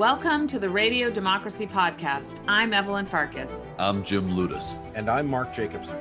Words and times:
Welcome 0.00 0.46
to 0.46 0.58
the 0.58 0.70
Radio 0.70 1.10
Democracy 1.10 1.66
Podcast. 1.66 2.40
I'm 2.48 2.72
Evelyn 2.72 3.04
Farkas. 3.04 3.66
I'm 3.78 4.02
Jim 4.02 4.30
Ludes. 4.30 4.78
And 4.94 5.10
I'm 5.10 5.26
Mark 5.26 5.52
Jacobson. 5.52 5.94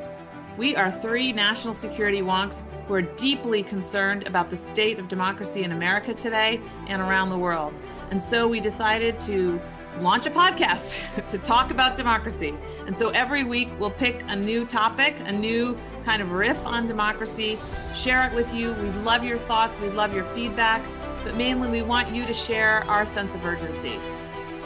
We 0.58 0.74
are 0.78 0.90
three 0.90 1.34
national 1.34 1.74
security 1.74 2.22
wonks 2.22 2.64
who 2.88 2.94
are 2.94 3.02
deeply 3.02 3.62
concerned 3.62 4.26
about 4.26 4.50
the 4.50 4.56
state 4.56 5.00
of 5.00 5.10
democracy 5.10 5.66
in 5.66 5.74
America 5.74 6.14
today 6.14 6.62
and 6.88 7.02
around 7.02 7.30
the 7.30 7.38
world. 7.38 7.74
And 8.10 8.22
so 8.22 8.48
we 8.48 8.62
decided 8.62 9.20
to 9.22 9.60
launch 10.00 10.26
a 10.26 10.32
podcast 10.32 10.98
to 11.28 11.38
talk 11.38 11.70
about 11.70 11.98
democracy. 11.98 12.56
And 12.88 12.98
so 12.98 13.10
every 13.10 13.44
week 13.44 13.68
we'll 13.80 13.92
pick 13.92 14.24
a 14.28 14.36
new 14.36 14.66
topic, 14.66 15.18
a 15.26 15.32
new 15.34 15.78
kind 16.06 16.22
of 16.22 16.32
riff 16.32 16.66
on 16.66 16.88
democracy, 16.88 17.60
share 17.94 18.26
it 18.26 18.34
with 18.34 18.54
you. 18.54 18.72
We 18.76 18.92
love 19.02 19.26
your 19.26 19.40
thoughts, 19.40 19.78
we 19.82 19.90
love 19.90 20.16
your 20.16 20.24
feedback, 20.28 20.82
but 21.24 21.36
mainly 21.36 21.70
we 21.70 21.82
want 21.82 22.14
you 22.14 22.26
to 22.26 22.34
share 22.34 22.84
our 22.86 23.06
sense 23.06 23.36
of 23.36 23.46
urgency. 23.46 24.00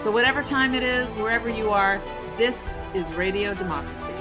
So, 0.04 0.12
whatever 0.12 0.44
time 0.44 0.76
it 0.76 0.84
is, 0.84 1.10
wherever 1.14 1.50
you 1.50 1.70
are, 1.70 2.02
this 2.38 2.78
is 2.94 3.12
Radio 3.14 3.54
Democracy. 3.54 4.14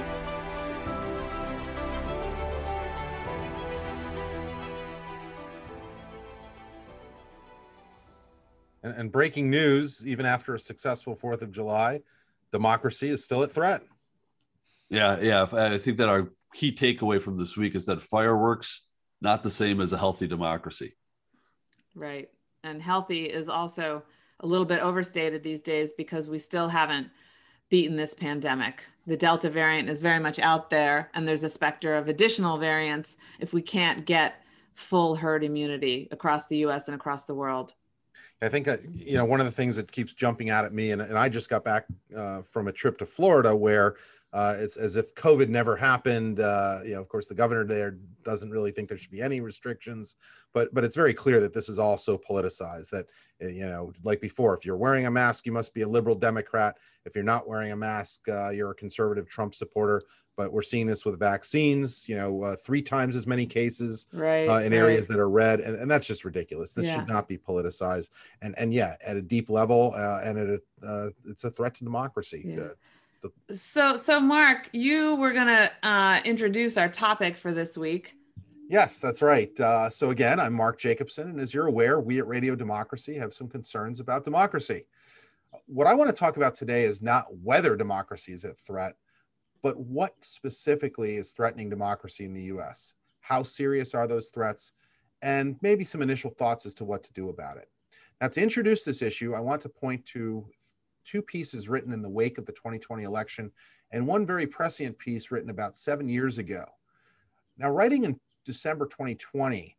And, 8.83 8.93
and 8.95 9.11
breaking 9.11 9.49
news, 9.49 10.05
even 10.05 10.25
after 10.25 10.55
a 10.55 10.59
successful 10.59 11.15
4th 11.15 11.41
of 11.41 11.51
July, 11.51 12.01
democracy 12.51 13.09
is 13.09 13.23
still 13.23 13.43
at 13.43 13.51
threat. 13.51 13.81
Yeah, 14.89 15.19
yeah. 15.19 15.47
I 15.51 15.77
think 15.77 15.97
that 15.97 16.09
our 16.09 16.29
key 16.53 16.71
takeaway 16.71 17.21
from 17.21 17.37
this 17.37 17.57
week 17.57 17.75
is 17.75 17.85
that 17.87 18.01
fireworks 18.01 18.87
not 19.21 19.41
the 19.41 19.49
same 19.49 19.81
as 19.81 19.91
a 19.93 19.97
healthy 19.97 20.27
democracy. 20.27 20.93
Right. 21.95 22.29
And 22.63 22.81
healthy 22.81 23.25
is 23.25 23.49
also 23.49 24.03
a 24.39 24.47
little 24.47 24.65
bit 24.65 24.79
overstated 24.79 25.43
these 25.43 25.61
days 25.61 25.93
because 25.93 26.27
we 26.27 26.39
still 26.39 26.67
haven't 26.67 27.09
beaten 27.69 27.95
this 27.95 28.13
pandemic. 28.13 28.85
The 29.07 29.17
Delta 29.17 29.49
variant 29.49 29.89
is 29.89 30.01
very 30.01 30.19
much 30.19 30.39
out 30.39 30.69
there, 30.69 31.09
and 31.13 31.27
there's 31.27 31.43
a 31.43 31.49
specter 31.49 31.95
of 31.95 32.07
additional 32.07 32.57
variants 32.57 33.17
if 33.39 33.53
we 33.53 33.61
can't 33.61 34.05
get 34.05 34.43
full 34.75 35.15
herd 35.15 35.43
immunity 35.43 36.07
across 36.11 36.47
the 36.47 36.57
US 36.57 36.87
and 36.87 36.95
across 36.95 37.25
the 37.25 37.35
world. 37.35 37.73
I 38.41 38.49
think 38.49 38.67
uh, 38.67 38.77
you 38.93 39.17
know 39.17 39.25
one 39.25 39.39
of 39.39 39.45
the 39.45 39.51
things 39.51 39.75
that 39.77 39.91
keeps 39.91 40.13
jumping 40.13 40.49
out 40.49 40.65
at 40.65 40.73
me, 40.73 40.91
and, 40.91 41.01
and 41.01 41.17
I 41.17 41.29
just 41.29 41.49
got 41.49 41.63
back 41.63 41.85
uh, 42.15 42.41
from 42.41 42.67
a 42.67 42.71
trip 42.71 42.97
to 42.99 43.05
Florida 43.05 43.55
where 43.55 43.95
uh, 44.33 44.55
it's 44.57 44.75
as 44.75 44.95
if 44.95 45.15
COVID 45.15 45.47
never 45.47 45.75
happened. 45.75 46.39
Uh, 46.39 46.79
you 46.83 46.95
know, 46.95 47.01
of 47.01 47.07
course, 47.07 47.27
the 47.27 47.35
governor 47.35 47.65
there 47.65 47.97
doesn't 48.23 48.49
really 48.51 48.71
think 48.71 48.89
there 48.89 48.97
should 48.97 49.11
be 49.11 49.21
any 49.21 49.41
restrictions, 49.41 50.15
but 50.53 50.73
but 50.73 50.83
it's 50.83 50.95
very 50.95 51.13
clear 51.13 51.39
that 51.39 51.53
this 51.53 51.69
is 51.69 51.79
also 51.79 52.17
politicized. 52.17 52.89
That 52.89 53.07
uh, 53.41 53.47
you 53.47 53.65
know, 53.65 53.91
like 54.03 54.21
before, 54.21 54.55
if 54.57 54.65
you're 54.65 54.77
wearing 54.77 55.05
a 55.05 55.11
mask, 55.11 55.45
you 55.45 55.51
must 55.51 55.73
be 55.73 55.81
a 55.81 55.87
liberal 55.87 56.15
Democrat. 56.15 56.77
If 57.05 57.15
you're 57.15 57.23
not 57.23 57.47
wearing 57.47 57.71
a 57.71 57.75
mask, 57.75 58.27
uh, 58.29 58.49
you're 58.49 58.71
a 58.71 58.75
conservative 58.75 59.27
Trump 59.27 59.55
supporter. 59.55 60.01
But 60.35 60.51
we're 60.51 60.63
seeing 60.63 60.87
this 60.87 61.05
with 61.05 61.19
vaccines. 61.19 62.09
You 62.09 62.15
know, 62.17 62.43
uh, 62.43 62.55
three 62.55 62.81
times 62.81 63.15
as 63.15 63.27
many 63.27 63.45
cases 63.45 64.07
right, 64.13 64.47
uh, 64.47 64.59
in 64.59 64.71
right. 64.71 64.77
areas 64.79 65.07
that 65.09 65.19
are 65.19 65.29
red, 65.29 65.59
and, 65.59 65.77
and 65.77 65.91
that's 65.91 66.07
just 66.07 66.25
ridiculous. 66.25 66.73
This 66.73 66.87
Yeah. 66.87 66.95
should 66.95 67.07
not 67.07 67.27
be 67.27 67.37
politicized. 67.37 68.09
And 68.41 68.57
and 68.57 68.73
yeah, 68.73 68.95
at 69.05 69.15
a 69.15 69.21
deep 69.21 69.49
level, 69.49 69.93
uh, 69.95 70.21
and 70.23 70.37
at 70.39 70.59
a, 70.81 71.13
it's 71.25 71.43
a 71.43 71.51
threat 71.51 71.75
to 71.75 71.83
democracy. 71.83 72.43
Yeah. 72.45 72.69
So, 73.51 73.95
so 73.97 74.19
Mark, 74.19 74.69
you 74.73 75.15
were 75.15 75.33
gonna 75.33 75.71
uh, 75.83 76.21
introduce 76.25 76.77
our 76.77 76.89
topic 76.89 77.37
for 77.37 77.53
this 77.53 77.77
week. 77.77 78.15
Yes, 78.69 78.99
that's 78.99 79.21
right. 79.21 79.57
Uh, 79.59 79.89
so 79.89 80.09
again, 80.09 80.39
I'm 80.39 80.53
Mark 80.53 80.79
Jacobson, 80.79 81.29
and 81.29 81.39
as 81.39 81.53
you're 81.53 81.67
aware, 81.67 81.99
we 81.99 82.19
at 82.19 82.27
Radio 82.27 82.55
Democracy 82.55 83.15
have 83.15 83.33
some 83.33 83.47
concerns 83.47 83.99
about 83.99 84.23
democracy. 84.23 84.85
What 85.65 85.85
I 85.85 85.93
want 85.93 86.09
to 86.09 86.15
talk 86.15 86.37
about 86.37 86.55
today 86.55 86.83
is 86.83 87.01
not 87.01 87.27
whether 87.43 87.75
democracy 87.75 88.31
is 88.31 88.45
at 88.45 88.59
threat, 88.59 88.95
but 89.61 89.77
what 89.77 90.15
specifically 90.21 91.17
is 91.17 91.31
threatening 91.31 91.69
democracy 91.69 92.25
in 92.25 92.33
the 92.33 92.43
U.S. 92.43 92.93
How 93.21 93.43
serious 93.43 93.93
are 93.93 94.07
those 94.07 94.29
threats, 94.29 94.73
and 95.21 95.55
maybe 95.61 95.83
some 95.83 96.01
initial 96.01 96.31
thoughts 96.31 96.65
as 96.65 96.73
to 96.75 96.85
what 96.85 97.03
to 97.03 97.13
do 97.13 97.29
about 97.29 97.57
it. 97.57 97.69
Now, 98.21 98.29
to 98.29 98.41
introduce 98.41 98.83
this 98.83 99.01
issue, 99.01 99.33
I 99.33 99.39
want 99.39 99.61
to 99.63 99.69
point 99.69 100.05
to 100.07 100.45
two 101.05 101.21
pieces 101.21 101.69
written 101.69 101.93
in 101.93 102.01
the 102.01 102.09
wake 102.09 102.37
of 102.37 102.45
the 102.45 102.51
2020 102.51 103.03
election, 103.03 103.51
and 103.91 104.05
one 104.05 104.25
very 104.25 104.47
prescient 104.47 104.97
piece 104.97 105.31
written 105.31 105.49
about 105.49 105.75
seven 105.75 106.07
years 106.07 106.37
ago. 106.37 106.65
Now, 107.57 107.71
writing 107.71 108.05
in 108.05 108.19
December 108.45 108.85
2020, 108.85 109.77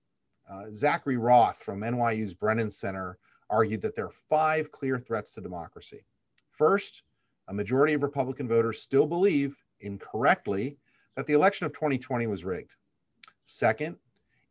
uh, 0.49 0.65
Zachary 0.73 1.17
Roth 1.17 1.59
from 1.59 1.81
NYU's 1.81 2.35
Brennan 2.35 2.71
Center 2.71 3.19
argued 3.51 3.81
that 3.83 3.95
there 3.95 4.07
are 4.07 4.13
five 4.29 4.71
clear 4.71 4.99
threats 4.99 5.33
to 5.33 5.41
democracy. 5.41 6.05
First, 6.49 7.03
a 7.49 7.55
majority 7.55 7.95
of 7.95 8.03
Republican 8.03 8.49
voters 8.49 8.81
still 8.81 9.07
believe, 9.07 9.57
incorrectly, 9.81 10.79
that 11.17 11.27
the 11.27 11.33
election 11.33 11.67
of 11.67 11.73
2020 11.73 12.27
was 12.27 12.45
rigged. 12.45 12.75
Second, 13.45 13.97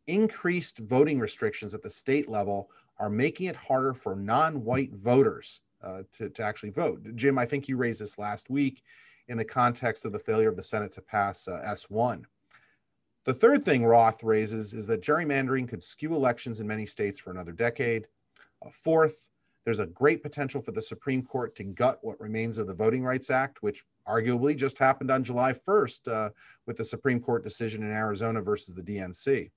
increased 0.06 0.78
voting 0.78 1.18
restrictions 1.18 1.74
at 1.74 1.82
the 1.82 1.90
state 1.90 2.28
level 2.28 2.70
are 2.98 3.10
making 3.10 3.46
it 3.46 3.56
harder 3.56 3.94
for 3.94 4.14
non 4.14 4.62
white 4.64 4.92
voters 4.92 5.60
uh, 5.84 6.02
to, 6.16 6.28
to 6.30 6.42
actually 6.42 6.70
vote. 6.70 7.02
Jim, 7.14 7.38
I 7.38 7.46
think 7.46 7.68
you 7.68 7.76
raised 7.76 8.00
this 8.00 8.18
last 8.18 8.50
week 8.50 8.82
in 9.28 9.36
the 9.36 9.44
context 9.44 10.04
of 10.04 10.12
the 10.12 10.18
failure 10.18 10.48
of 10.48 10.56
the 10.56 10.62
Senate 10.62 10.92
to 10.92 11.02
pass 11.02 11.48
uh, 11.48 11.62
S1. 11.66 12.24
The 13.24 13.34
third 13.34 13.64
thing 13.64 13.84
Roth 13.84 14.22
raises 14.22 14.74
is 14.74 14.86
that 14.86 15.02
gerrymandering 15.02 15.68
could 15.68 15.82
skew 15.82 16.14
elections 16.14 16.60
in 16.60 16.66
many 16.66 16.84
states 16.84 17.18
for 17.18 17.30
another 17.30 17.52
decade. 17.52 18.06
Uh, 18.64 18.70
fourth, 18.70 19.28
there's 19.64 19.78
a 19.78 19.86
great 19.86 20.22
potential 20.22 20.60
for 20.60 20.72
the 20.72 20.82
Supreme 20.82 21.22
Court 21.22 21.56
to 21.56 21.64
gut 21.64 21.98
what 22.02 22.20
remains 22.20 22.58
of 22.58 22.66
the 22.66 22.74
Voting 22.74 23.02
Rights 23.02 23.30
Act, 23.30 23.62
which 23.62 23.82
arguably 24.06 24.54
just 24.54 24.76
happened 24.76 25.10
on 25.10 25.24
July 25.24 25.54
1st 25.54 26.08
uh, 26.08 26.30
with 26.66 26.76
the 26.76 26.84
Supreme 26.84 27.18
Court 27.18 27.42
decision 27.42 27.82
in 27.82 27.90
Arizona 27.90 28.42
versus 28.42 28.74
the 28.74 28.82
DNC. 28.82 29.50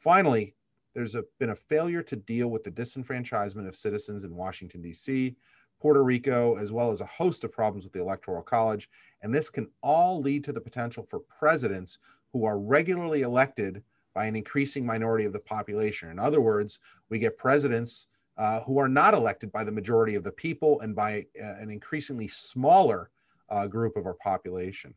Finally, 0.00 0.54
there's 0.94 1.14
a, 1.14 1.24
been 1.38 1.50
a 1.50 1.56
failure 1.56 2.02
to 2.02 2.16
deal 2.16 2.48
with 2.48 2.64
the 2.64 2.70
disenfranchisement 2.70 3.68
of 3.68 3.76
citizens 3.76 4.24
in 4.24 4.34
Washington, 4.34 4.82
D.C., 4.82 5.36
Puerto 5.80 6.04
Rico, 6.04 6.56
as 6.56 6.72
well 6.72 6.90
as 6.90 7.00
a 7.00 7.06
host 7.06 7.42
of 7.42 7.52
problems 7.52 7.84
with 7.84 7.92
the 7.92 8.00
Electoral 8.00 8.42
College. 8.42 8.90
And 9.22 9.34
this 9.34 9.48
can 9.48 9.68
all 9.82 10.20
lead 10.20 10.44
to 10.44 10.52
the 10.52 10.60
potential 10.60 11.06
for 11.08 11.20
presidents 11.20 11.98
who 12.32 12.44
are 12.44 12.58
regularly 12.58 13.22
elected 13.22 13.82
by 14.14 14.26
an 14.26 14.36
increasing 14.36 14.84
minority 14.84 15.24
of 15.24 15.32
the 15.32 15.38
population. 15.38 16.10
In 16.10 16.18
other 16.18 16.40
words, 16.40 16.80
we 17.08 17.18
get 17.18 17.38
presidents 17.38 18.08
uh, 18.36 18.60
who 18.60 18.78
are 18.78 18.88
not 18.88 19.14
elected 19.14 19.52
by 19.52 19.64
the 19.64 19.72
majority 19.72 20.14
of 20.14 20.24
the 20.24 20.32
people 20.32 20.80
and 20.80 20.94
by 20.94 21.26
uh, 21.40 21.54
an 21.58 21.70
increasingly 21.70 22.28
smaller 22.28 23.10
uh, 23.48 23.66
group 23.66 23.96
of 23.96 24.06
our 24.06 24.14
population. 24.14 24.94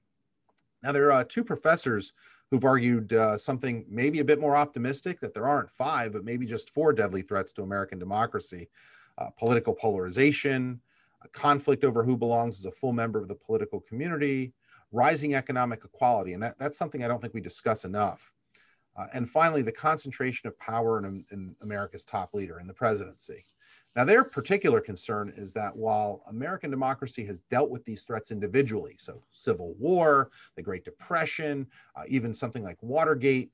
Now, 0.81 0.91
there 0.91 1.11
are 1.11 1.21
uh, 1.21 1.25
two 1.27 1.43
professors 1.43 2.13
who've 2.53 2.65
argued 2.65 3.11
uh, 3.13 3.35
something 3.35 3.83
maybe 3.89 4.19
a 4.19 4.23
bit 4.23 4.39
more 4.39 4.55
optimistic 4.55 5.19
that 5.19 5.33
there 5.33 5.47
aren't 5.47 5.71
five, 5.71 6.13
but 6.13 6.23
maybe 6.23 6.45
just 6.45 6.69
four 6.69 6.93
deadly 6.93 7.23
threats 7.23 7.51
to 7.51 7.63
American 7.63 7.97
democracy 7.97 8.69
uh, 9.17 9.31
political 9.31 9.73
polarization, 9.73 10.79
a 11.23 11.27
conflict 11.29 11.83
over 11.83 12.03
who 12.03 12.15
belongs 12.15 12.59
as 12.59 12.67
a 12.67 12.71
full 12.71 12.93
member 12.93 13.19
of 13.19 13.27
the 13.27 13.33
political 13.33 13.79
community, 13.79 14.53
rising 14.91 15.33
economic 15.33 15.83
equality. 15.83 16.33
And 16.33 16.43
that, 16.43 16.59
that's 16.59 16.77
something 16.77 17.03
I 17.03 17.07
don't 17.07 17.19
think 17.19 17.33
we 17.33 17.41
discuss 17.41 17.85
enough. 17.85 18.31
Uh, 18.95 19.07
and 19.15 19.27
finally, 19.27 19.63
the 19.63 19.71
concentration 19.71 20.47
of 20.47 20.55
power 20.59 20.99
in, 20.99 21.25
in 21.31 21.55
America's 21.63 22.05
top 22.05 22.35
leader, 22.35 22.59
in 22.59 22.67
the 22.67 22.73
presidency. 22.75 23.45
Now, 23.95 24.05
their 24.05 24.23
particular 24.23 24.79
concern 24.79 25.31
is 25.37 25.53
that 25.53 25.75
while 25.75 26.23
American 26.27 26.71
democracy 26.71 27.23
has 27.25 27.41
dealt 27.41 27.69
with 27.69 27.85
these 27.85 28.03
threats 28.03 28.31
individually, 28.31 28.95
so 28.97 29.21
Civil 29.31 29.75
War, 29.75 30.31
the 30.55 30.63
Great 30.63 30.83
Depression, 30.83 31.67
uh, 31.95 32.03
even 32.07 32.33
something 32.33 32.63
like 32.63 32.81
Watergate, 32.81 33.51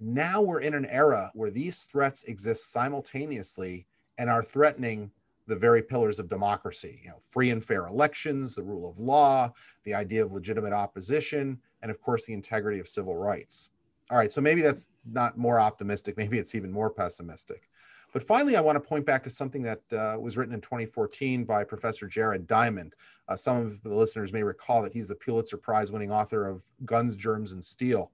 now 0.00 0.40
we're 0.40 0.60
in 0.60 0.74
an 0.74 0.86
era 0.86 1.30
where 1.34 1.50
these 1.50 1.84
threats 1.84 2.24
exist 2.24 2.72
simultaneously 2.72 3.86
and 4.18 4.28
are 4.28 4.42
threatening 4.42 5.10
the 5.46 5.56
very 5.56 5.82
pillars 5.82 6.20
of 6.20 6.28
democracy 6.28 7.00
you 7.02 7.08
know 7.08 7.20
free 7.30 7.50
and 7.50 7.64
fair 7.64 7.86
elections 7.86 8.54
the 8.54 8.62
rule 8.62 8.88
of 8.88 8.98
law 8.98 9.50
the 9.84 9.94
idea 9.94 10.22
of 10.22 10.30
legitimate 10.30 10.74
opposition 10.74 11.58
and 11.82 11.90
of 11.90 12.00
course 12.00 12.26
the 12.26 12.32
integrity 12.32 12.78
of 12.78 12.88
civil 12.88 13.16
rights. 13.16 13.70
All 14.10 14.18
right 14.18 14.30
so 14.30 14.40
maybe 14.40 14.60
that's 14.60 14.90
not 15.10 15.36
more 15.38 15.58
optimistic. 15.58 16.16
Maybe 16.16 16.38
it's 16.38 16.54
even 16.54 16.70
more 16.70 16.90
pessimistic 16.90 17.68
but 18.12 18.22
finally 18.22 18.56
i 18.56 18.60
want 18.60 18.76
to 18.76 18.80
point 18.80 19.04
back 19.04 19.22
to 19.22 19.30
something 19.30 19.62
that 19.62 19.80
uh, 19.92 20.16
was 20.18 20.36
written 20.36 20.54
in 20.54 20.60
2014 20.60 21.44
by 21.44 21.64
professor 21.64 22.06
jared 22.06 22.46
diamond 22.46 22.94
uh, 23.28 23.36
some 23.36 23.56
of 23.58 23.82
the 23.82 23.94
listeners 23.94 24.32
may 24.32 24.42
recall 24.42 24.82
that 24.82 24.92
he's 24.92 25.08
the 25.08 25.14
pulitzer 25.14 25.56
prize 25.56 25.90
winning 25.90 26.12
author 26.12 26.46
of 26.46 26.62
guns 26.84 27.16
germs 27.16 27.52
and 27.52 27.64
steel 27.64 28.10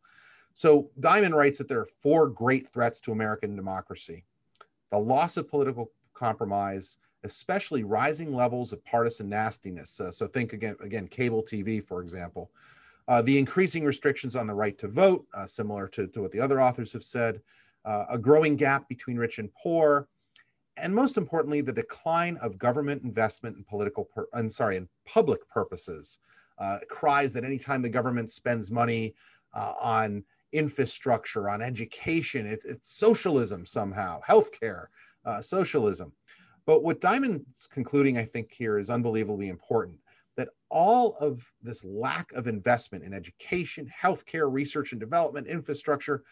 so 0.53 0.91
diamond 1.01 1.35
writes 1.35 1.59
that 1.59 1.69
there 1.69 1.81
are 1.81 1.89
four 2.01 2.29
great 2.29 2.69
threats 2.69 3.01
to 3.01 3.13
american 3.13 3.57
democracy 3.57 4.25
the 4.91 4.99
loss 4.99 5.37
of 5.37 5.49
political 5.49 5.91
compromise, 6.15 6.99
especially 7.25 7.83
rising 7.83 8.33
levels 8.33 8.73
of 8.73 8.85
partisan 8.85 9.29
nastiness. 9.29 10.01
Uh, 10.01 10.11
so 10.11 10.27
think 10.27 10.53
again, 10.53 10.77
again, 10.81 11.09
cable 11.09 11.43
TV, 11.43 11.85
for 11.85 12.01
example. 12.01 12.51
Uh, 13.09 13.21
the 13.21 13.37
increasing 13.37 13.85
restrictions 13.85 14.35
on 14.37 14.47
the 14.47 14.55
right 14.55 14.79
to 14.79 14.89
vote, 14.89 15.27
uh, 15.35 15.47
similar 15.47 15.89
to, 15.89 16.07
to 16.07 16.23
what 16.23 16.31
the 16.31 16.41
other 16.41 16.63
authors 16.63 16.93
have 16.93 17.05
said, 17.05 17.41
uh, 17.85 18.07
a 18.09 18.19
growing 18.19 18.57
gap 18.57 18.89
between 18.89 19.17
rich 19.17 19.39
and 19.39 19.51
poor, 19.55 20.09
and 20.77 20.95
most 20.95 21.17
importantly, 21.17 21.61
the 21.61 21.73
decline 21.73 22.37
of 22.39 22.59
government 22.59 23.03
investment 23.05 23.57
in 23.57 23.65
political, 23.65 24.05
pur- 24.05 24.29
I'm 24.33 24.51
sorry, 24.51 24.77
in 24.77 24.89
public 25.07 25.49
purposes. 25.49 26.19
Uh, 26.59 26.79
cries 26.89 27.33
that 27.33 27.45
anytime 27.45 27.83
the 27.83 27.89
government 27.89 28.31
spends 28.31 28.71
money 28.71 29.15
uh, 29.55 29.75
on 29.81 30.25
infrastructure, 30.53 31.51
on 31.51 31.61
education, 31.61 32.47
it's, 32.47 32.65
it's 32.65 32.97
socialism 32.97 33.67
somehow, 33.67 34.21
healthcare, 34.23 34.87
uh, 35.25 35.41
socialism. 35.41 36.13
But 36.65 36.83
what 36.83 37.01
Diamond's 37.01 37.67
concluding, 37.67 38.19
I 38.19 38.25
think, 38.25 38.53
here 38.53 38.79
is 38.79 38.89
unbelievably 38.89 39.49
important 39.49 39.99
that 40.37 40.49
all 40.71 41.17
of 41.21 41.53
this 41.63 41.85
lack 41.85 42.33
of 42.33 42.47
investment 42.47 43.05
in 43.05 43.13
education, 43.13 43.91
healthcare, 44.03 44.51
research 44.51 44.93
and 44.93 45.01
development, 45.01 45.47
infrastructure, 45.47 46.25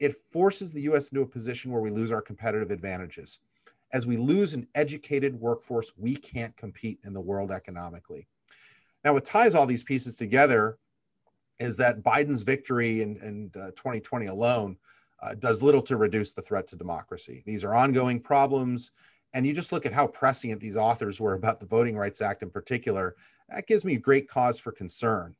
it 0.00 0.16
forces 0.30 0.72
the 0.72 0.82
US 0.82 1.10
into 1.10 1.22
a 1.22 1.26
position 1.26 1.70
where 1.70 1.82
we 1.82 1.90
lose 1.90 2.10
our 2.10 2.22
competitive 2.22 2.70
advantages. 2.70 3.38
As 3.92 4.06
we 4.06 4.16
lose 4.16 4.54
an 4.54 4.66
educated 4.74 5.38
workforce, 5.38 5.92
we 5.96 6.16
can't 6.16 6.56
compete 6.56 6.98
in 7.04 7.12
the 7.12 7.20
world 7.20 7.50
economically. 7.50 8.26
Now, 9.04 9.12
what 9.12 9.24
ties 9.24 9.54
all 9.54 9.66
these 9.66 9.84
pieces 9.84 10.16
together 10.16 10.78
is 11.58 11.76
that 11.76 12.02
Biden's 12.02 12.42
victory 12.42 13.02
in, 13.02 13.16
in 13.18 13.50
uh, 13.60 13.70
2020 13.72 14.26
alone 14.26 14.76
uh, 15.22 15.34
does 15.34 15.62
little 15.62 15.82
to 15.82 15.96
reduce 15.96 16.32
the 16.32 16.42
threat 16.42 16.66
to 16.68 16.76
democracy. 16.76 17.42
These 17.44 17.64
are 17.64 17.74
ongoing 17.74 18.20
problems. 18.20 18.92
And 19.34 19.46
you 19.46 19.52
just 19.52 19.70
look 19.70 19.86
at 19.86 19.92
how 19.92 20.06
prescient 20.06 20.60
these 20.60 20.76
authors 20.76 21.20
were 21.20 21.34
about 21.34 21.60
the 21.60 21.66
Voting 21.66 21.96
Rights 21.96 22.20
Act 22.20 22.42
in 22.42 22.50
particular, 22.50 23.14
that 23.48 23.66
gives 23.66 23.84
me 23.84 23.96
great 23.96 24.28
cause 24.28 24.58
for 24.58 24.72
concern. 24.72 25.34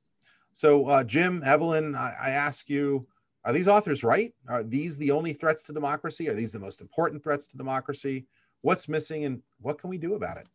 So, 0.53 0.87
uh, 0.87 1.05
Jim, 1.05 1.43
Evelyn, 1.45 1.95
I, 1.95 2.15
I 2.21 2.31
ask 2.31 2.69
you, 2.69 3.07
are 3.44 3.52
these 3.52 3.69
authors 3.69 4.04
right? 4.04 4.34
Are 4.48 4.62
these 4.62 4.96
the 4.98 5.10
only 5.10 5.32
threats 5.32 5.62
to 5.64 5.72
democracy? 5.72 6.28
Are 6.28 6.34
these 6.34 6.52
the 6.52 6.58
most 6.58 6.81
important 6.81 7.22
threats 7.22 7.46
to 7.48 7.56
democracy? 7.56 8.26
What's 8.62 8.88
missing 8.88 9.25
and 9.25 9.42
what 9.60 9.81
can 9.81 9.90
we 9.90 9.98
do 9.98 10.14
about 10.14 10.37
it? 10.37 10.46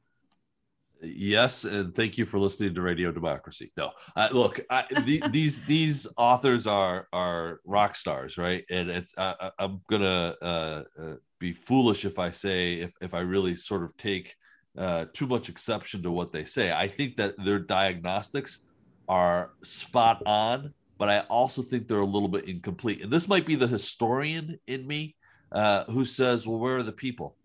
Yes, 1.02 1.66
and 1.66 1.94
thank 1.94 2.18
you 2.18 2.26
for 2.26 2.40
listening 2.40 2.74
to 2.76 2.82
Radio 2.82 3.12
Democracy. 3.12 3.72
No, 3.76 3.92
uh, 4.16 4.30
look, 4.32 4.62
I, 4.70 4.86
the, 5.06 5.22
these 5.32 5.66
these 5.66 6.08
authors 6.18 6.68
are 6.68 7.08
are 7.12 7.60
rock 7.66 7.96
stars, 7.96 8.38
right? 8.38 8.64
And 8.70 8.90
it's 8.90 9.14
I, 9.18 9.52
am 9.60 9.82
gonna 9.90 10.36
uh, 10.42 10.84
uh, 10.98 11.16
be 11.40 11.54
foolish 11.54 12.06
if 12.06 12.18
I 12.18 12.32
say 12.32 12.76
if 12.76 12.92
if 13.02 13.14
I 13.14 13.20
really 13.20 13.56
sort 13.56 13.84
of 13.84 13.96
take 13.98 14.36
uh, 14.78 15.06
too 15.14 15.28
much 15.28 15.50
exception 15.50 16.02
to 16.04 16.12
what 16.12 16.32
they 16.32 16.44
say. 16.44 16.72
I 16.72 16.88
think 16.88 17.18
that 17.18 17.36
their 17.44 17.60
diagnostics 17.60 18.66
are 19.08 19.52
spot 19.64 20.24
on, 20.26 20.74
but 20.98 21.10
I 21.10 21.20
also 21.22 21.62
think 21.62 21.88
they're 21.88 22.00
a 22.00 22.06
little 22.06 22.30
bit 22.30 22.48
incomplete. 22.48 23.02
And 23.02 23.12
this 23.12 23.28
might 23.28 23.46
be 23.46 23.56
the 23.56 23.68
historian 23.68 24.60
in 24.68 24.86
me 24.88 25.16
uh, 25.52 25.86
who 25.86 26.06
says, 26.06 26.48
"Well, 26.48 26.60
where 26.60 26.78
are 26.78 26.84
the 26.84 26.92
people? 26.92 27.36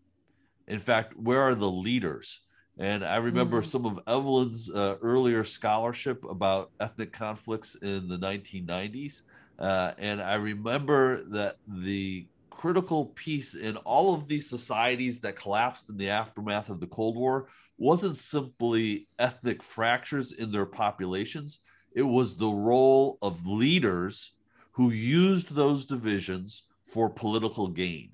In 0.67 0.79
fact, 0.79 1.17
where 1.17 1.43
are 1.43 1.55
the 1.55 1.70
leaders?" 1.70 2.41
And 2.79 3.05
I 3.05 3.17
remember 3.17 3.61
mm. 3.61 3.64
some 3.64 3.85
of 3.85 4.00
Evelyn's 4.06 4.70
uh, 4.70 4.97
earlier 5.02 5.44
scholarship 5.44 6.25
about 6.25 6.70
ethnic 6.81 7.12
conflicts 7.12 7.75
in 7.75 8.08
the 8.08 8.17
1990s. 8.17 9.23
Uh, 9.58 9.93
and 9.99 10.23
I 10.23 10.37
remember 10.37 11.23
that 11.25 11.56
the 11.69 12.26
critical 12.49 13.06
piece 13.06 13.55
in 13.55 13.76
all 13.79 14.14
of 14.14 14.29
these 14.29 14.49
societies 14.49 15.20
that 15.20 15.37
collapsed 15.37 15.91
in 15.91 15.99
the 15.99 16.08
aftermath 16.08 16.70
of 16.70 16.81
the 16.81 16.87
Cold 16.87 17.17
War 17.17 17.49
wasn't 17.76 18.17
simply 18.17 19.08
ethnic 19.19 19.62
fractures 19.62 20.32
in 20.32 20.52
their 20.52 20.67
populations, 20.67 21.61
it 21.94 22.02
was 22.02 22.37
the 22.37 22.48
role 22.48 23.19
of 23.22 23.46
leaders 23.46 24.32
who 24.72 24.90
used 24.90 25.54
those 25.54 25.87
divisions 25.87 26.64
for 26.84 27.10
political 27.10 27.69
gain. 27.69 28.10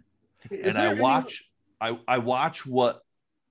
Is 0.51 0.67
and 0.67 0.79
I 0.79 0.95
watch 0.95 1.45
any... 1.81 1.99
I, 2.09 2.15
I 2.15 2.19
watch 2.19 2.67
what 2.67 3.03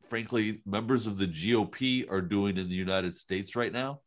frankly 0.04 0.62
members 0.66 1.08
of 1.08 1.18
the 1.18 1.28
GOP 1.28 2.10
are 2.10 2.22
doing 2.22 2.58
in 2.58 2.70
the 2.70 2.76
United 2.76 3.16
States 3.16 3.56
right 3.56 3.72
now. 3.72 4.02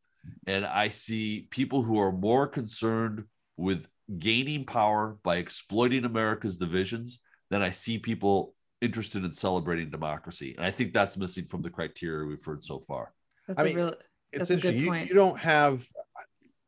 And 0.47 0.65
I 0.65 0.89
see 0.89 1.47
people 1.51 1.83
who 1.83 2.01
are 2.01 2.13
more 2.13 2.47
concerned 2.47 3.25
with 3.57 3.87
gaining 4.19 4.65
power 4.65 5.19
by 5.23 5.37
exploiting 5.37 6.05
America's 6.05 6.57
divisions 6.57 7.21
than 7.51 7.63
I 7.63 7.71
see 7.71 7.99
people 7.99 8.55
interested 8.81 9.25
in 9.25 9.33
celebrating 9.33 9.91
democracy. 9.91 10.55
And 10.57 10.65
I 10.65 10.71
think 10.71 10.93
that's 10.93 11.17
missing 11.17 11.47
from 11.47 11.63
the 11.63 11.71
criteria 11.71 12.27
we've 12.27 12.45
heard 12.45 12.63
so 12.63 12.79
far. 12.81 13.13
That's 13.47 13.59
I 13.59 13.65
mean, 13.65 13.77
real, 13.77 13.95
it's 14.33 14.51
interesting. 14.51 14.83
You, 14.83 14.95
you, 14.95 15.15
don't 15.15 15.39
have, 15.39 15.87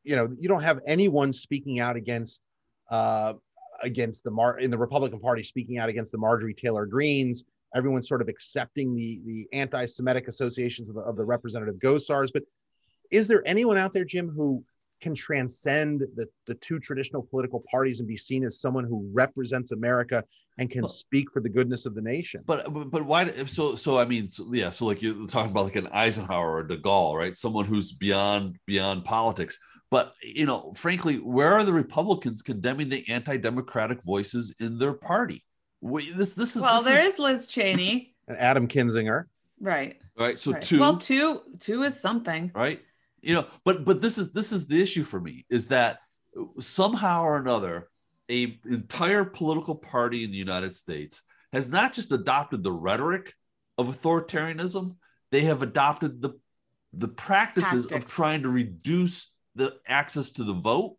you 0.05 0.17
know, 0.17 0.29
you 0.39 0.49
don't 0.49 0.63
have 0.63 0.81
anyone 0.87 1.33
speaking 1.33 1.81
out 1.81 1.97
against, 1.97 2.43
uh, 2.91 3.35
against 3.83 4.25
the 4.25 4.31
Mar 4.31 4.59
in 4.59 4.71
the 4.71 4.79
Republican 4.79 5.21
Party 5.21 5.43
speaking 5.43 5.79
out 5.79 5.89
against 5.89 6.13
the 6.13 6.19
Marjorie 6.19 6.55
Taylor 6.55 6.87
Greens 6.87 7.45
everyone's 7.75 8.09
sort 8.09 8.23
of 8.23 8.29
accepting 8.29 8.95
the 8.95 9.21
the 9.25 9.47
anti-Semitic 9.53 10.29
associations 10.29 10.89
of 10.89 10.97
the, 10.97 11.03
of 11.03 11.17
the 11.17 11.25
representative 11.25 11.77
Gosars. 11.77 12.31
But 12.33 12.43
is 13.11 13.27
there 13.27 13.43
anyone 13.47 13.79
out 13.79 13.93
there, 13.93 14.05
Jim, 14.05 14.29
who 14.29 14.65
can 15.01 15.15
transcend 15.15 16.01
the, 16.15 16.27
the 16.47 16.55
two 16.57 16.79
traditional 16.79 17.23
political 17.23 17.65
parties 17.71 18.01
and 18.01 18.09
be 18.09 18.19
seen 18.19 18.45
as 18.45 18.61
someone 18.61 18.85
who 18.85 19.09
represents 19.13 19.73
America 19.73 20.23
and 20.59 20.71
can 20.71 20.83
well, 20.83 20.89
speak 20.89 21.33
for 21.33 21.41
the 21.41 21.49
goodness 21.49 21.87
of 21.87 21.95
the 21.95 22.03
nation. 22.03 22.43
But 22.47 22.67
but 22.91 23.07
why? 23.07 23.29
So 23.47 23.77
so 23.77 23.99
I 23.99 24.05
mean 24.05 24.29
so, 24.29 24.47
yeah. 24.53 24.71
So 24.71 24.87
like 24.87 25.01
you're 25.01 25.27
talking 25.27 25.53
about 25.53 25.65
like 25.65 25.77
an 25.77 25.89
Eisenhower 25.89 26.57
or 26.57 26.63
De 26.65 26.77
Gaulle, 26.77 27.17
right? 27.17 27.37
Someone 27.37 27.65
who's 27.65 27.93
beyond 27.93 28.59
beyond 28.67 29.05
politics. 29.05 29.59
But 29.91 30.15
you 30.23 30.47
know, 30.47 30.73
frankly, 30.77 31.17
where 31.17 31.53
are 31.53 31.65
the 31.65 31.73
Republicans 31.73 32.43
condemning 32.43 32.89
the 32.89 33.09
anti-democratic 33.09 34.03
voices 34.03 34.55
in 34.61 34.79
their 34.79 34.93
party? 34.95 35.45
Wait, 35.81 36.17
this 36.17 36.35
this 36.35 36.57
is 36.57 36.63
well. 36.63 36.83
This 36.83 36.85
there 36.85 37.07
is... 37.07 37.15
is 37.15 37.19
Liz 37.19 37.47
Cheney 37.47 38.15
and 38.29 38.39
Adam 38.39 38.69
Kinzinger. 38.69 39.25
Right. 39.61 40.01
Right. 40.17 40.39
So 40.39 40.53
right. 40.53 40.63
two. 40.63 40.81
Well, 40.81 40.97
two 40.97 41.43
two 41.59 41.83
is 41.83 41.99
something. 41.99 42.53
Right. 42.55 42.81
You 43.21 43.35
know, 43.35 43.47
but 43.65 43.85
but 43.85 44.01
this 44.01 44.17
is 44.17 44.33
this 44.33 44.53
is 44.53 44.69
the 44.69 44.81
issue 44.81 45.03
for 45.03 45.21
me 45.21 45.45
is 45.51 45.67
that 45.67 45.99
somehow 46.61 47.25
or 47.25 47.37
another, 47.37 47.89
a 48.31 48.59
entire 48.67 49.25
political 49.25 49.75
party 49.75 50.25
in 50.25 50.31
the 50.31 50.37
United 50.37 50.77
States 50.77 51.23
has 51.53 51.69
not 51.69 51.93
just 51.93 52.13
adopted 52.13 52.63
the 52.63 52.73
rhetoric 52.73 53.35
of 53.77 53.89
authoritarianism, 53.89 54.97
they 55.31 55.43
have 55.43 55.63
adopted 55.63 56.23
the 56.23 56.39
the 56.93 57.09
practices 57.09 57.87
Tactics. 57.87 58.05
of 58.05 58.11
trying 58.11 58.43
to 58.43 58.49
reduce 58.49 59.33
the 59.55 59.77
access 59.87 60.33
to 60.33 60.45
the 60.45 60.55
vote. 60.55 60.97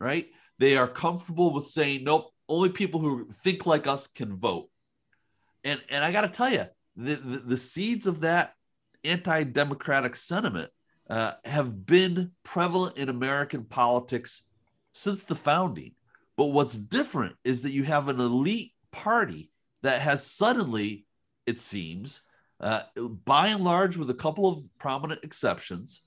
Right. 0.00 0.28
They 0.58 0.76
are 0.76 0.88
comfortable 0.88 1.52
with 1.52 1.66
saying, 1.66 2.04
nope, 2.04 2.32
only 2.48 2.70
people 2.70 3.00
who 3.00 3.28
think 3.28 3.66
like 3.66 3.86
us 3.86 4.06
can 4.06 4.36
vote. 4.36 4.68
And 5.64 5.80
and 5.88 6.04
I 6.04 6.12
got 6.12 6.22
to 6.22 6.28
tell 6.28 6.52
you, 6.52 6.66
the, 6.96 7.14
the, 7.14 7.38
the 7.38 7.56
seeds 7.56 8.06
of 8.06 8.20
that 8.20 8.54
anti-democratic 9.04 10.16
sentiment 10.16 10.70
uh, 11.08 11.32
have 11.44 11.86
been 11.86 12.32
prevalent 12.44 12.96
in 12.96 13.08
American 13.08 13.64
politics 13.64 14.48
since 14.92 15.22
the 15.22 15.34
founding. 15.34 15.92
But 16.36 16.46
what's 16.46 16.76
different 16.76 17.36
is 17.44 17.62
that 17.62 17.72
you 17.72 17.84
have 17.84 18.08
an 18.08 18.20
elite 18.20 18.72
party 18.90 19.50
that 19.82 20.00
has 20.00 20.26
suddenly, 20.26 21.06
it 21.46 21.58
seems, 21.58 22.22
uh, 22.60 22.82
by 23.24 23.48
and 23.48 23.64
large, 23.64 23.96
with 23.96 24.10
a 24.10 24.14
couple 24.14 24.48
of 24.48 24.64
prominent 24.78 25.24
exceptions, 25.24 26.02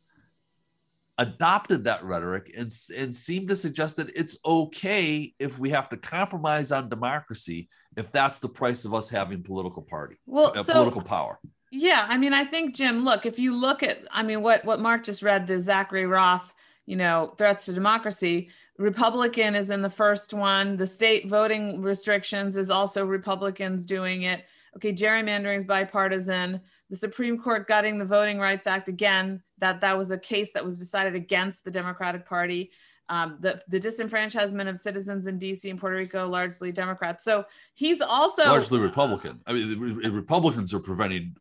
adopted 1.17 1.85
that 1.85 2.03
rhetoric 2.03 2.53
and, 2.57 2.71
and 2.97 3.15
seemed 3.15 3.47
to 3.47 3.55
suggest 3.55 3.95
that 3.97 4.09
it's 4.15 4.37
okay 4.45 5.33
if 5.39 5.57
we 5.57 5.69
have 5.69 5.89
to 5.89 5.97
compromise 5.97 6.71
on 6.71 6.89
democracy 6.89 7.69
if 7.95 8.11
that's 8.11 8.39
the 8.39 8.49
price 8.49 8.83
of 8.83 8.93
us 8.93 9.09
having 9.09 9.41
political 9.41 9.81
party 9.81 10.17
well 10.25 10.51
uh, 10.55 10.63
so, 10.63 10.73
political 10.73 11.01
power. 11.01 11.39
Yeah 11.71 12.05
i 12.09 12.17
mean 12.17 12.33
i 12.33 12.43
think 12.43 12.75
jim 12.75 13.03
look 13.05 13.25
if 13.25 13.39
you 13.39 13.55
look 13.55 13.81
at 13.81 13.99
i 14.11 14.23
mean 14.23 14.41
what 14.41 14.65
what 14.65 14.81
mark 14.81 15.03
just 15.03 15.23
read 15.23 15.47
the 15.47 15.61
zachary 15.61 16.05
roth 16.05 16.53
you 16.85 16.95
know 16.95 17.33
threats 17.37 17.65
to 17.65 17.73
democracy 17.73 18.49
republican 18.77 19.55
is 19.55 19.69
in 19.69 19.81
the 19.81 19.89
first 19.89 20.33
one. 20.33 20.77
The 20.77 20.87
state 20.87 21.29
voting 21.29 21.81
restrictions 21.81 22.57
is 22.57 22.69
also 22.69 23.05
republicans 23.05 23.85
doing 23.85 24.23
it. 24.23 24.45
Okay 24.75 24.93
gerrymandering 24.93 25.57
is 25.57 25.65
bipartisan 25.65 26.61
the 26.89 26.95
supreme 26.95 27.37
court 27.37 27.67
gutting 27.67 27.97
the 27.97 28.05
voting 28.05 28.39
rights 28.39 28.67
act 28.67 28.89
again 28.89 29.41
that 29.57 29.81
that 29.81 29.97
was 29.97 30.11
a 30.11 30.17
case 30.17 30.53
that 30.53 30.63
was 30.63 30.79
decided 30.79 31.15
against 31.15 31.63
the 31.63 31.71
democratic 31.71 32.25
party 32.25 32.71
um, 33.09 33.37
the, 33.39 33.61
the 33.67 33.79
disenfranchisement 33.79 34.67
of 34.67 34.77
citizens 34.77 35.27
in 35.27 35.37
DC 35.37 35.69
and 35.69 35.79
Puerto 35.79 35.95
Rico, 35.95 36.27
largely 36.27 36.71
Democrats. 36.71 37.23
So 37.23 37.45
he's 37.75 38.01
also 38.01 38.43
largely 38.45 38.79
Republican. 38.79 39.41
I 39.45 39.53
mean, 39.53 40.01
the 40.01 40.09
Republicans 40.09 40.73
are 40.73 40.79
preventing 40.79 41.35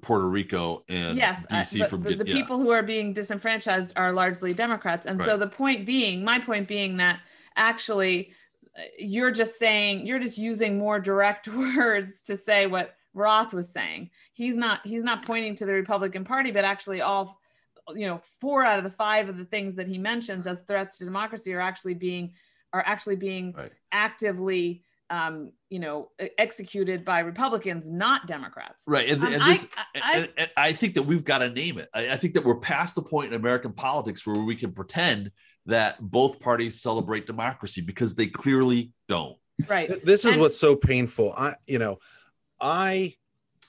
Puerto 0.00 0.28
Rico 0.28 0.84
and 0.88 1.16
yes, 1.16 1.46
DC 1.46 1.82
uh, 1.82 1.86
from 1.86 2.02
the, 2.02 2.16
the 2.16 2.26
yeah. 2.26 2.34
people 2.34 2.58
who 2.58 2.70
are 2.70 2.82
being 2.82 3.12
disenfranchised 3.12 3.92
are 3.96 4.12
largely 4.12 4.54
Democrats. 4.54 5.06
And 5.06 5.20
right. 5.20 5.26
so 5.26 5.36
the 5.36 5.46
point 5.46 5.84
being, 5.84 6.24
my 6.24 6.38
point 6.38 6.66
being 6.66 6.96
that 6.96 7.20
actually 7.56 8.32
uh, 8.76 8.82
you're 8.98 9.30
just 9.30 9.58
saying 9.58 10.06
you're 10.06 10.18
just 10.18 10.38
using 10.38 10.78
more 10.78 10.98
direct 10.98 11.48
words 11.76 12.20
to 12.22 12.36
say 12.36 12.66
what 12.66 12.96
Roth 13.14 13.54
was 13.54 13.68
saying. 13.68 14.10
He's 14.32 14.56
not 14.56 14.80
he's 14.84 15.04
not 15.04 15.24
pointing 15.24 15.54
to 15.56 15.66
the 15.66 15.72
Republican 15.72 16.24
Party, 16.24 16.50
but 16.50 16.64
actually 16.64 17.00
all 17.00 17.40
you 17.94 18.06
know 18.06 18.20
four 18.40 18.64
out 18.64 18.78
of 18.78 18.84
the 18.84 18.90
five 18.90 19.28
of 19.28 19.38
the 19.38 19.44
things 19.44 19.76
that 19.76 19.88
he 19.88 19.98
mentions 19.98 20.46
as 20.46 20.62
threats 20.62 20.98
to 20.98 21.04
democracy 21.04 21.54
are 21.54 21.60
actually 21.60 21.94
being 21.94 22.32
are 22.72 22.82
actually 22.86 23.16
being 23.16 23.52
right. 23.52 23.72
actively 23.92 24.82
um, 25.10 25.52
you 25.68 25.78
know, 25.78 26.10
executed 26.38 27.04
by 27.04 27.20
Republicans, 27.20 27.90
not 27.90 28.26
Democrats. 28.26 28.84
Right, 28.86 29.08
and, 29.08 29.22
um, 29.22 29.32
and 29.32 29.42
this, 29.42 29.68
I, 29.76 29.82
I, 29.94 30.16
and, 30.16 30.28
and 30.38 30.50
I, 30.56 30.72
think 30.72 30.94
that 30.94 31.02
we've 31.02 31.24
got 31.24 31.38
to 31.38 31.50
name 31.50 31.78
it. 31.78 31.88
I, 31.92 32.12
I, 32.12 32.16
think 32.16 32.34
that 32.34 32.44
we're 32.44 32.58
past 32.58 32.94
the 32.94 33.02
point 33.02 33.32
in 33.32 33.38
American 33.38 33.72
politics 33.72 34.26
where 34.26 34.40
we 34.40 34.56
can 34.56 34.72
pretend 34.72 35.30
that 35.66 36.00
both 36.00 36.40
parties 36.40 36.80
celebrate 36.80 37.26
democracy 37.26 37.82
because 37.82 38.14
they 38.14 38.26
clearly 38.26 38.92
don't. 39.08 39.36
Right. 39.68 40.04
This 40.04 40.24
is 40.24 40.38
what's 40.38 40.58
so 40.58 40.74
painful. 40.74 41.32
I, 41.36 41.54
you 41.66 41.78
know, 41.78 41.98
I 42.60 43.14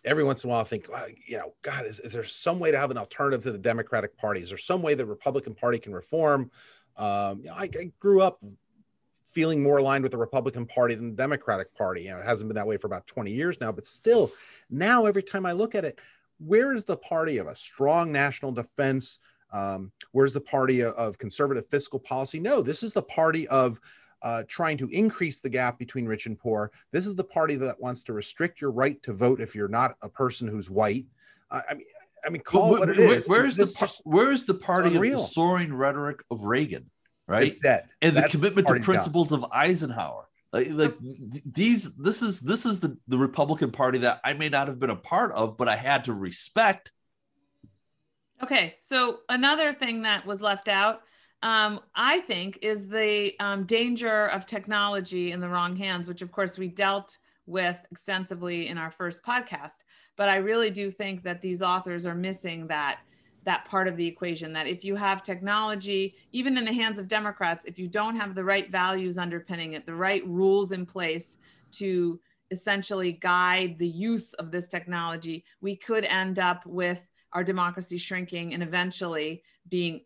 every 0.05 0.23
once 0.23 0.43
in 0.43 0.49
a 0.49 0.53
while 0.53 0.63
think, 0.63 0.87
well, 0.89 1.07
you 1.25 1.37
know, 1.37 1.53
God, 1.61 1.85
is, 1.85 1.99
is 1.99 2.13
there 2.13 2.23
some 2.23 2.59
way 2.59 2.71
to 2.71 2.77
have 2.77 2.91
an 2.91 2.97
alternative 2.97 3.43
to 3.43 3.51
the 3.51 3.57
Democratic 3.57 4.15
Party? 4.17 4.41
Is 4.41 4.49
there 4.49 4.57
some 4.57 4.81
way 4.81 4.93
the 4.93 5.05
Republican 5.05 5.55
Party 5.55 5.79
can 5.79 5.93
reform? 5.93 6.51
Um, 6.95 7.39
you 7.39 7.47
know, 7.47 7.55
I, 7.55 7.63
I, 7.63 7.91
grew 7.99 8.21
up 8.21 8.39
feeling 9.25 9.61
more 9.61 9.79
aligned 9.79 10.03
with 10.03 10.13
the 10.13 10.17
Republican 10.17 10.65
Party 10.65 10.95
than 10.95 11.09
the 11.09 11.15
Democratic 11.15 11.73
Party. 11.75 12.03
You 12.03 12.11
know, 12.11 12.19
it 12.19 12.25
hasn't 12.25 12.47
been 12.47 12.55
that 12.55 12.67
way 12.67 12.77
for 12.77 12.87
about 12.87 13.05
20 13.07 13.31
years 13.31 13.59
now, 13.59 13.71
but 13.71 13.85
still, 13.85 14.31
now 14.69 15.05
every 15.05 15.23
time 15.23 15.45
I 15.45 15.51
look 15.51 15.75
at 15.75 15.83
it, 15.83 15.99
where 16.39 16.73
is 16.73 16.83
the 16.85 16.97
party 16.97 17.37
of 17.37 17.47
a 17.47 17.55
strong 17.55 18.11
national 18.11 18.53
defense? 18.53 19.19
Um, 19.51 19.91
where's 20.11 20.33
the 20.33 20.41
party 20.41 20.81
of, 20.81 20.93
of 20.93 21.17
conservative 21.17 21.65
fiscal 21.67 21.99
policy? 21.99 22.39
No, 22.39 22.61
this 22.61 22.83
is 22.83 22.93
the 22.93 23.01
party 23.01 23.47
of 23.49 23.79
uh, 24.25 24.43
trying 24.47 24.75
to 24.75 24.89
increase 24.89 25.39
the 25.39 25.47
gap 25.47 25.77
between 25.77 26.07
rich 26.07 26.25
and 26.25 26.37
poor. 26.37 26.71
This 26.91 27.05
is 27.05 27.13
the 27.13 27.23
party 27.23 27.55
that 27.57 27.79
wants 27.79 28.01
to 28.03 28.13
restrict 28.13 28.59
your 28.59 28.71
right 28.71 29.01
to 29.03 29.13
vote 29.13 29.39
if 29.39 29.53
you're 29.53 29.67
not 29.67 29.95
a 30.01 30.09
person 30.09 30.47
who's 30.47 30.67
white. 30.67 31.05
Uh, 31.51 31.61
I 31.69 31.75
mean, 31.75 31.85
I 32.25 32.29
mean, 32.31 32.41
call 32.41 32.75
it 32.75 32.79
what 32.79 32.89
it 32.89 32.99
is. 32.99 33.29
Where's 33.29 33.55
the 33.55 33.99
where's 34.03 34.45
the 34.45 34.55
party 34.55 34.95
unreal. 34.95 35.19
of 35.19 35.19
the 35.19 35.27
soaring 35.27 35.71
rhetoric 35.71 36.21
of 36.31 36.41
Reagan, 36.41 36.89
right? 37.27 37.51
It's 37.51 37.59
dead. 37.61 37.87
And 38.01 38.17
That's 38.17 38.31
the 38.31 38.39
commitment 38.39 38.67
to 38.67 38.79
principles 38.79 39.31
of 39.31 39.45
Eisenhower. 39.51 40.27
Like, 40.51 40.69
like 40.71 40.97
these, 41.45 41.95
this 41.95 42.23
is 42.23 42.39
this 42.39 42.65
is 42.65 42.79
the 42.79 42.97
the 43.07 43.19
Republican 43.19 43.69
Party 43.69 43.99
that 43.99 44.21
I 44.23 44.33
may 44.33 44.49
not 44.49 44.67
have 44.67 44.79
been 44.79 44.89
a 44.89 44.95
part 44.95 45.33
of, 45.33 45.55
but 45.55 45.69
I 45.69 45.75
had 45.75 46.05
to 46.05 46.13
respect. 46.13 46.91
Okay, 48.41 48.75
so 48.79 49.19
another 49.29 49.71
thing 49.71 50.01
that 50.01 50.25
was 50.25 50.41
left 50.41 50.67
out 50.67 51.03
um, 51.45 51.79
I 51.93 52.21
think, 52.21 52.57
is 52.63 52.87
the 52.87 53.33
um, 53.39 53.65
danger 53.65 54.25
of 54.29 54.47
technology 54.47 55.31
in 55.31 55.39
the 55.39 55.47
wrong 55.47 55.75
hands, 55.75 56.07
which 56.07 56.23
of 56.23 56.31
course 56.31 56.57
we 56.57 56.67
dealt 56.67 57.19
with 57.45 57.77
extensively 57.91 58.67
in 58.67 58.79
our 58.79 58.89
first 58.89 59.23
podcast. 59.23 59.83
But 60.15 60.27
I 60.27 60.37
really 60.37 60.71
do 60.71 60.89
think 60.89 61.21
that 61.21 61.41
these 61.41 61.61
authors 61.61 62.03
are 62.03 62.15
missing 62.15 62.65
that 62.67 62.97
that 63.43 63.63
part 63.65 63.87
of 63.87 63.95
the 63.95 64.07
equation 64.07 64.53
that 64.53 64.65
if 64.65 64.83
you 64.83 64.95
have 64.95 65.21
technology 65.21 66.15
even 66.31 66.57
in 66.57 66.65
the 66.65 66.73
hands 66.73 66.97
of 66.97 67.07
democrats 67.07 67.63
if 67.65 67.77
you 67.77 67.87
don't 67.87 68.15
have 68.15 68.33
the 68.33 68.43
right 68.43 68.71
values 68.71 69.19
underpinning 69.19 69.73
it 69.73 69.85
the 69.85 69.93
right 69.93 70.25
rules 70.25 70.71
in 70.71 70.83
place 70.83 71.37
to 71.69 72.19
essentially 72.49 73.11
guide 73.11 73.77
the 73.77 73.87
use 73.87 74.33
of 74.33 74.49
this 74.49 74.67
technology 74.67 75.45
we 75.61 75.75
could 75.75 76.05
end 76.05 76.39
up 76.39 76.65
with 76.65 77.05
our 77.35 77.43
democracy 77.43 77.97
shrinking 77.97 78.53
and 78.53 78.63
eventually 78.63 79.43
being 79.69 80.01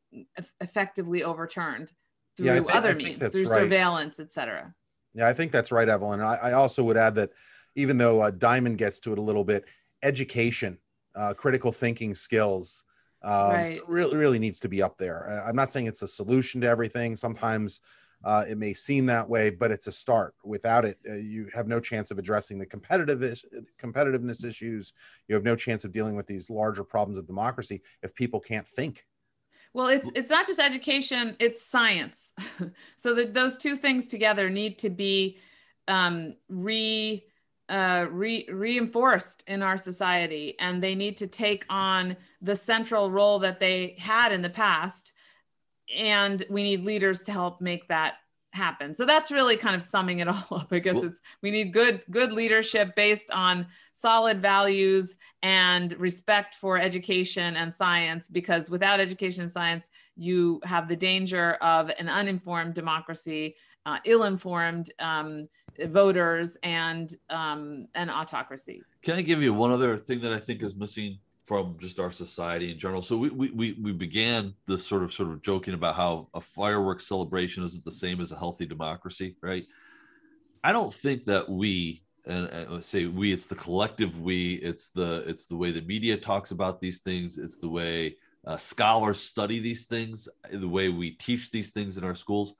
effectively 0.59 1.23
overturned 1.23 1.93
through 2.35 2.47
yeah, 2.47 2.55
think, 2.55 2.75
other 2.75 2.95
means, 2.95 3.29
through 3.29 3.45
right. 3.45 3.61
surveillance, 3.61 4.19
et 4.19 4.31
cetera. 4.31 4.73
Yeah, 5.13 5.27
I 5.27 5.33
think 5.33 5.51
that's 5.51 5.71
right, 5.71 5.87
Evelyn. 5.87 6.21
I, 6.21 6.35
I 6.35 6.51
also 6.53 6.83
would 6.83 6.97
add 6.97 7.15
that 7.15 7.29
even 7.75 7.97
though 7.97 8.21
uh, 8.21 8.31
Diamond 8.31 8.77
gets 8.77 8.99
to 9.01 9.13
it 9.13 9.19
a 9.19 9.21
little 9.21 9.43
bit, 9.43 9.65
education, 10.01 10.77
uh, 11.15 11.33
critical 11.33 11.71
thinking 11.71 12.15
skills, 12.15 12.83
um, 13.21 13.51
right. 13.51 13.81
really, 13.87 14.17
really 14.17 14.39
needs 14.39 14.59
to 14.59 14.69
be 14.69 14.81
up 14.81 14.97
there. 14.97 15.29
Uh, 15.29 15.47
I'm 15.47 15.55
not 15.55 15.71
saying 15.71 15.87
it's 15.87 16.01
a 16.01 16.07
solution 16.07 16.61
to 16.61 16.67
everything. 16.67 17.15
Sometimes 17.15 17.81
uh, 18.23 18.45
it 18.47 18.57
may 18.57 18.73
seem 18.73 19.05
that 19.05 19.27
way, 19.27 19.49
but 19.49 19.71
it's 19.71 19.87
a 19.87 19.91
start. 19.91 20.35
Without 20.43 20.85
it, 20.85 20.97
uh, 21.09 21.13
you 21.13 21.47
have 21.53 21.67
no 21.67 21.79
chance 21.79 22.11
of 22.11 22.19
addressing 22.19 22.59
the 22.59 22.65
competitive 22.65 23.23
is- 23.23 23.45
competitiveness 23.81 24.43
issues. 24.43 24.93
You 25.27 25.35
have 25.35 25.43
no 25.43 25.55
chance 25.55 25.85
of 25.85 25.91
dealing 25.91 26.15
with 26.15 26.27
these 26.27 26.49
larger 26.49 26.83
problems 26.83 27.17
of 27.17 27.27
democracy 27.27 27.81
if 28.03 28.13
people 28.13 28.39
can't 28.39 28.67
think. 28.67 29.05
Well, 29.73 29.87
it's 29.87 30.11
it's 30.15 30.29
not 30.29 30.47
just 30.47 30.59
education; 30.59 31.35
it's 31.39 31.61
science. 31.61 32.33
so 32.97 33.13
that 33.13 33.33
those 33.33 33.55
two 33.55 33.75
things 33.75 34.07
together 34.07 34.49
need 34.49 34.79
to 34.79 34.89
be 34.89 35.37
um, 35.87 36.35
re, 36.49 37.23
uh, 37.69 38.07
re 38.09 38.47
reinforced 38.51 39.43
in 39.47 39.61
our 39.61 39.77
society, 39.77 40.55
and 40.59 40.81
they 40.81 40.95
need 40.95 41.17
to 41.17 41.27
take 41.27 41.65
on 41.69 42.17
the 42.41 42.55
central 42.55 43.11
role 43.11 43.39
that 43.39 43.59
they 43.59 43.95
had 43.99 44.31
in 44.31 44.41
the 44.41 44.49
past 44.49 45.13
and 45.95 46.43
we 46.49 46.63
need 46.63 46.83
leaders 46.83 47.23
to 47.23 47.31
help 47.31 47.61
make 47.61 47.87
that 47.87 48.15
happen. 48.51 48.93
So 48.93 49.05
that's 49.05 49.31
really 49.31 49.57
kind 49.57 49.75
of 49.75 49.83
summing 49.83 50.19
it 50.19 50.27
all 50.27 50.45
up 50.51 50.67
i 50.71 50.79
guess 50.79 50.95
well, 50.95 51.05
it's 51.05 51.21
we 51.41 51.51
need 51.51 51.71
good 51.71 52.01
good 52.09 52.31
leadership 52.31 52.95
based 52.95 53.31
on 53.31 53.65
solid 53.93 54.41
values 54.41 55.15
and 55.43 55.93
respect 55.99 56.55
for 56.55 56.79
education 56.79 57.55
and 57.55 57.73
science 57.73 58.27
because 58.27 58.69
without 58.69 58.99
education 58.99 59.43
and 59.43 59.51
science 59.51 59.89
you 60.15 60.59
have 60.63 60.87
the 60.87 60.95
danger 60.95 61.53
of 61.61 61.91
an 61.99 62.09
uninformed 62.09 62.73
democracy 62.73 63.55
uh, 63.85 63.97
ill-informed 64.05 64.91
um, 64.99 65.47
voters 65.85 66.57
and 66.63 67.15
um, 67.29 67.87
an 67.95 68.09
autocracy. 68.09 68.81
Can 69.03 69.15
i 69.15 69.21
give 69.21 69.41
you 69.41 69.53
one 69.53 69.71
other 69.71 69.95
thing 69.95 70.19
that 70.21 70.33
i 70.33 70.39
think 70.39 70.63
is 70.63 70.75
missing 70.75 71.19
from 71.49 71.75
just 71.79 71.99
our 71.99 72.11
society 72.11 72.71
in 72.71 72.77
general. 72.77 73.01
So 73.01 73.17
we, 73.17 73.29
we 73.31 73.71
we 73.81 73.91
began 73.91 74.53
this 74.67 74.85
sort 74.85 75.01
of 75.01 75.11
sort 75.11 75.31
of 75.31 75.41
joking 75.41 75.73
about 75.73 75.95
how 75.95 76.29
a 76.35 76.39
fireworks 76.39 77.07
celebration 77.07 77.63
isn't 77.63 77.83
the 77.83 77.91
same 77.91 78.21
as 78.21 78.31
a 78.31 78.37
healthy 78.37 78.67
democracy, 78.67 79.35
right? 79.41 79.65
I 80.63 80.73
don't 80.73 80.93
think 80.93 81.25
that 81.25 81.49
we 81.49 82.03
and, 82.27 82.69
let's 82.69 82.85
say 82.85 83.07
we 83.07 83.33
it's 83.33 83.47
the 83.47 83.55
collective 83.55 84.21
we 84.21 84.53
it's 84.61 84.91
the 84.91 85.23
it's 85.25 85.47
the 85.47 85.55
way 85.55 85.71
the 85.71 85.81
media 85.81 86.17
talks 86.17 86.51
about 86.51 86.79
these 86.79 86.99
things 86.99 87.39
it's 87.39 87.57
the 87.57 87.69
way 87.69 88.15
uh, 88.45 88.57
scholars 88.57 89.19
study 89.19 89.57
these 89.57 89.85
things 89.85 90.27
the 90.51 90.67
way 90.67 90.89
we 90.89 91.11
teach 91.11 91.49
these 91.49 91.71
things 91.71 91.97
in 91.97 92.03
our 92.03 92.13
schools 92.13 92.53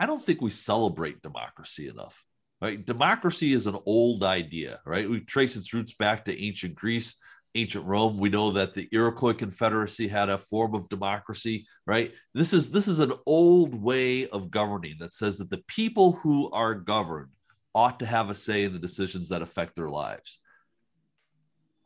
i 0.00 0.04
don't 0.04 0.22
think 0.22 0.42
we 0.42 0.50
celebrate 0.50 1.22
democracy 1.22 1.88
enough 1.88 2.24
right 2.60 2.84
democracy 2.84 3.52
is 3.52 3.66
an 3.68 3.78
old 3.86 4.24
idea 4.24 4.80
right 4.84 5.08
we 5.08 5.20
trace 5.20 5.56
its 5.56 5.72
roots 5.72 5.94
back 5.94 6.24
to 6.24 6.44
ancient 6.44 6.74
greece 6.74 7.16
ancient 7.54 7.84
Rome. 7.84 8.18
We 8.18 8.28
know 8.28 8.52
that 8.52 8.74
the 8.74 8.88
Iroquois 8.92 9.34
Confederacy 9.34 10.08
had 10.08 10.28
a 10.28 10.38
form 10.38 10.74
of 10.74 10.88
democracy, 10.88 11.66
right? 11.86 12.12
This 12.34 12.52
is 12.52 12.70
this 12.70 12.88
is 12.88 13.00
an 13.00 13.12
old 13.26 13.74
way 13.74 14.28
of 14.28 14.50
governing 14.50 14.96
that 15.00 15.14
says 15.14 15.38
that 15.38 15.50
the 15.50 15.62
people 15.68 16.12
who 16.12 16.50
are 16.50 16.74
governed 16.74 17.30
ought 17.74 17.98
to 18.00 18.06
have 18.06 18.30
a 18.30 18.34
say 18.34 18.64
in 18.64 18.72
the 18.72 18.78
decisions 18.78 19.28
that 19.28 19.42
affect 19.42 19.76
their 19.76 19.88
lives. 19.88 20.38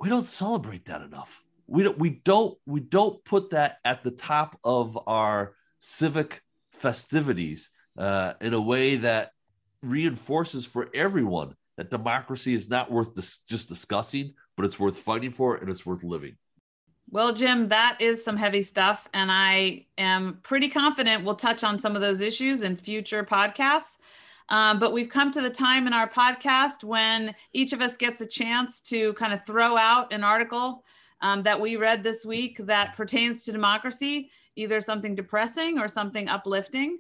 We 0.00 0.08
don't 0.08 0.24
celebrate 0.24 0.86
that 0.86 1.02
enough. 1.02 1.42
We 1.66 1.82
don't 1.82 1.98
we 1.98 2.20
don't 2.24 2.56
we 2.66 2.80
don't 2.80 3.22
put 3.24 3.50
that 3.50 3.78
at 3.84 4.02
the 4.02 4.10
top 4.10 4.58
of 4.64 4.98
our 5.06 5.54
civic 5.78 6.40
festivities 6.72 7.70
uh, 7.98 8.34
in 8.40 8.54
a 8.54 8.60
way 8.60 8.96
that 8.96 9.32
reinforces 9.82 10.64
for 10.64 10.88
everyone 10.94 11.54
that 11.76 11.90
democracy 11.90 12.54
is 12.54 12.68
not 12.68 12.90
worth 12.90 13.14
dis- 13.14 13.44
just 13.44 13.68
discussing, 13.68 14.34
but 14.58 14.64
it's 14.64 14.80
worth 14.80 14.98
fighting 14.98 15.30
for 15.30 15.54
and 15.54 15.70
it's 15.70 15.86
worth 15.86 16.02
living. 16.02 16.36
Well, 17.10 17.32
Jim, 17.32 17.68
that 17.68 17.96
is 18.00 18.24
some 18.24 18.36
heavy 18.36 18.62
stuff. 18.62 19.08
And 19.14 19.30
I 19.30 19.86
am 19.96 20.40
pretty 20.42 20.68
confident 20.68 21.24
we'll 21.24 21.36
touch 21.36 21.62
on 21.62 21.78
some 21.78 21.94
of 21.94 22.02
those 22.02 22.20
issues 22.20 22.62
in 22.62 22.76
future 22.76 23.22
podcasts. 23.22 23.98
Um, 24.48 24.80
but 24.80 24.92
we've 24.92 25.08
come 25.08 25.30
to 25.30 25.40
the 25.40 25.48
time 25.48 25.86
in 25.86 25.92
our 25.92 26.08
podcast 26.08 26.82
when 26.82 27.36
each 27.52 27.72
of 27.72 27.80
us 27.80 27.96
gets 27.96 28.20
a 28.20 28.26
chance 28.26 28.80
to 28.82 29.12
kind 29.12 29.32
of 29.32 29.46
throw 29.46 29.76
out 29.76 30.12
an 30.12 30.24
article 30.24 30.84
um, 31.20 31.44
that 31.44 31.60
we 31.60 31.76
read 31.76 32.02
this 32.02 32.26
week 32.26 32.58
that 32.58 32.96
pertains 32.96 33.44
to 33.44 33.52
democracy, 33.52 34.28
either 34.56 34.80
something 34.80 35.14
depressing 35.14 35.78
or 35.78 35.86
something 35.86 36.28
uplifting. 36.28 36.98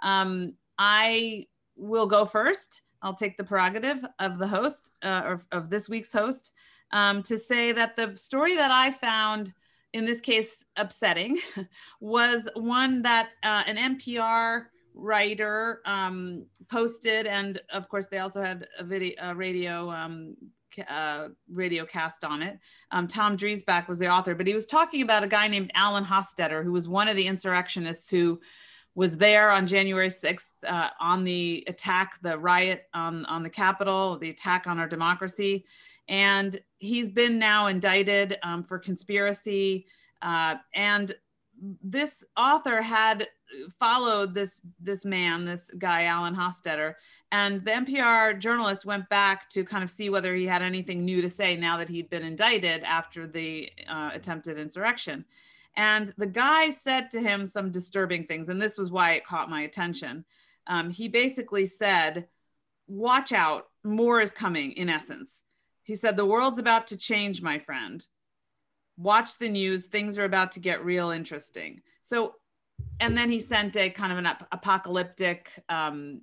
Um, 0.00 0.54
I 0.78 1.48
will 1.74 2.06
go 2.06 2.24
first. 2.24 2.82
I'll 3.02 3.14
take 3.14 3.36
the 3.36 3.44
prerogative 3.44 4.04
of 4.20 4.38
the 4.38 4.46
host 4.46 4.92
uh, 5.02 5.22
or 5.24 5.40
of 5.50 5.70
this 5.70 5.88
week's 5.88 6.12
host 6.12 6.52
um, 6.92 7.22
to 7.22 7.38
say 7.38 7.72
that 7.72 7.96
the 7.96 8.16
story 8.16 8.56
that 8.56 8.70
I 8.70 8.90
found, 8.90 9.52
in 9.92 10.04
this 10.04 10.20
case, 10.20 10.64
upsetting, 10.76 11.38
was 12.00 12.48
one 12.54 13.02
that 13.02 13.30
uh, 13.42 13.62
an 13.66 13.98
NPR 13.98 14.66
writer 14.94 15.80
um, 15.86 16.46
posted, 16.68 17.26
and 17.26 17.60
of 17.72 17.88
course, 17.88 18.06
they 18.06 18.18
also 18.18 18.42
had 18.42 18.66
a 18.78 18.84
video, 18.84 19.14
a 19.20 19.34
radio. 19.34 19.90
Um, 19.90 20.36
uh, 20.88 21.26
radio 21.52 21.84
cast 21.84 22.24
on 22.24 22.42
it. 22.42 22.56
Um, 22.92 23.08
Tom 23.08 23.36
Dreisbach 23.36 23.88
was 23.88 23.98
the 23.98 24.08
author, 24.08 24.36
but 24.36 24.46
he 24.46 24.54
was 24.54 24.66
talking 24.66 25.02
about 25.02 25.24
a 25.24 25.26
guy 25.26 25.48
named 25.48 25.72
Alan 25.74 26.04
Hostetter, 26.04 26.62
who 26.62 26.70
was 26.70 26.88
one 26.88 27.08
of 27.08 27.16
the 27.16 27.26
insurrectionists 27.26 28.08
who 28.08 28.40
was 28.94 29.16
there 29.16 29.50
on 29.50 29.66
January 29.66 30.08
6th 30.08 30.48
uh, 30.66 30.88
on 31.00 31.24
the 31.24 31.64
attack, 31.66 32.20
the 32.22 32.38
riot 32.38 32.84
on, 32.92 33.24
on 33.26 33.42
the 33.42 33.50
Capitol, 33.50 34.18
the 34.18 34.30
attack 34.30 34.66
on 34.66 34.78
our 34.78 34.88
democracy. 34.88 35.64
And 36.10 36.60
he's 36.78 37.08
been 37.08 37.38
now 37.38 37.68
indicted 37.68 38.36
um, 38.42 38.62
for 38.62 38.78
conspiracy. 38.78 39.86
Uh, 40.20 40.56
and 40.74 41.14
this 41.82 42.24
author 42.36 42.82
had 42.82 43.28
followed 43.78 44.34
this 44.34 44.62
this 44.80 45.04
man, 45.04 45.44
this 45.44 45.70
guy 45.78 46.04
Alan 46.04 46.34
Hostetter, 46.34 46.94
and 47.32 47.64
the 47.64 47.70
NPR 47.70 48.38
journalist 48.38 48.84
went 48.84 49.08
back 49.08 49.48
to 49.50 49.64
kind 49.64 49.84
of 49.84 49.90
see 49.90 50.10
whether 50.10 50.34
he 50.34 50.46
had 50.46 50.62
anything 50.62 51.04
new 51.04 51.22
to 51.22 51.30
say 51.30 51.56
now 51.56 51.76
that 51.76 51.88
he'd 51.88 52.10
been 52.10 52.24
indicted 52.24 52.82
after 52.84 53.26
the 53.26 53.70
uh, 53.88 54.10
attempted 54.12 54.58
insurrection. 54.58 55.24
And 55.76 56.12
the 56.18 56.26
guy 56.26 56.70
said 56.70 57.10
to 57.10 57.20
him 57.20 57.46
some 57.46 57.70
disturbing 57.70 58.26
things, 58.26 58.48
and 58.48 58.60
this 58.60 58.76
was 58.76 58.90
why 58.90 59.12
it 59.12 59.24
caught 59.24 59.50
my 59.50 59.62
attention. 59.62 60.24
Um, 60.66 60.90
he 60.90 61.08
basically 61.08 61.66
said, 61.66 62.28
"Watch 62.88 63.32
out, 63.32 63.68
more 63.84 64.20
is 64.20 64.32
coming." 64.32 64.72
In 64.72 64.88
essence, 64.88 65.42
he 65.90 65.96
said, 65.96 66.16
"The 66.16 66.24
world's 66.24 66.58
about 66.58 66.86
to 66.88 66.96
change, 66.96 67.42
my 67.42 67.58
friend." 67.58 68.06
watch 69.00 69.38
the 69.38 69.48
news. 69.48 69.86
Things 69.86 70.18
are 70.18 70.24
about 70.24 70.52
to 70.52 70.60
get 70.60 70.84
real 70.84 71.10
interesting. 71.10 71.80
So 72.02 72.34
and 72.98 73.16
then 73.16 73.30
he 73.30 73.40
sent 73.40 73.76
a 73.76 73.90
kind 73.90 74.12
of 74.12 74.18
an 74.18 74.26
ap- 74.26 74.48
apocalyptic 74.52 75.50
um, 75.68 76.22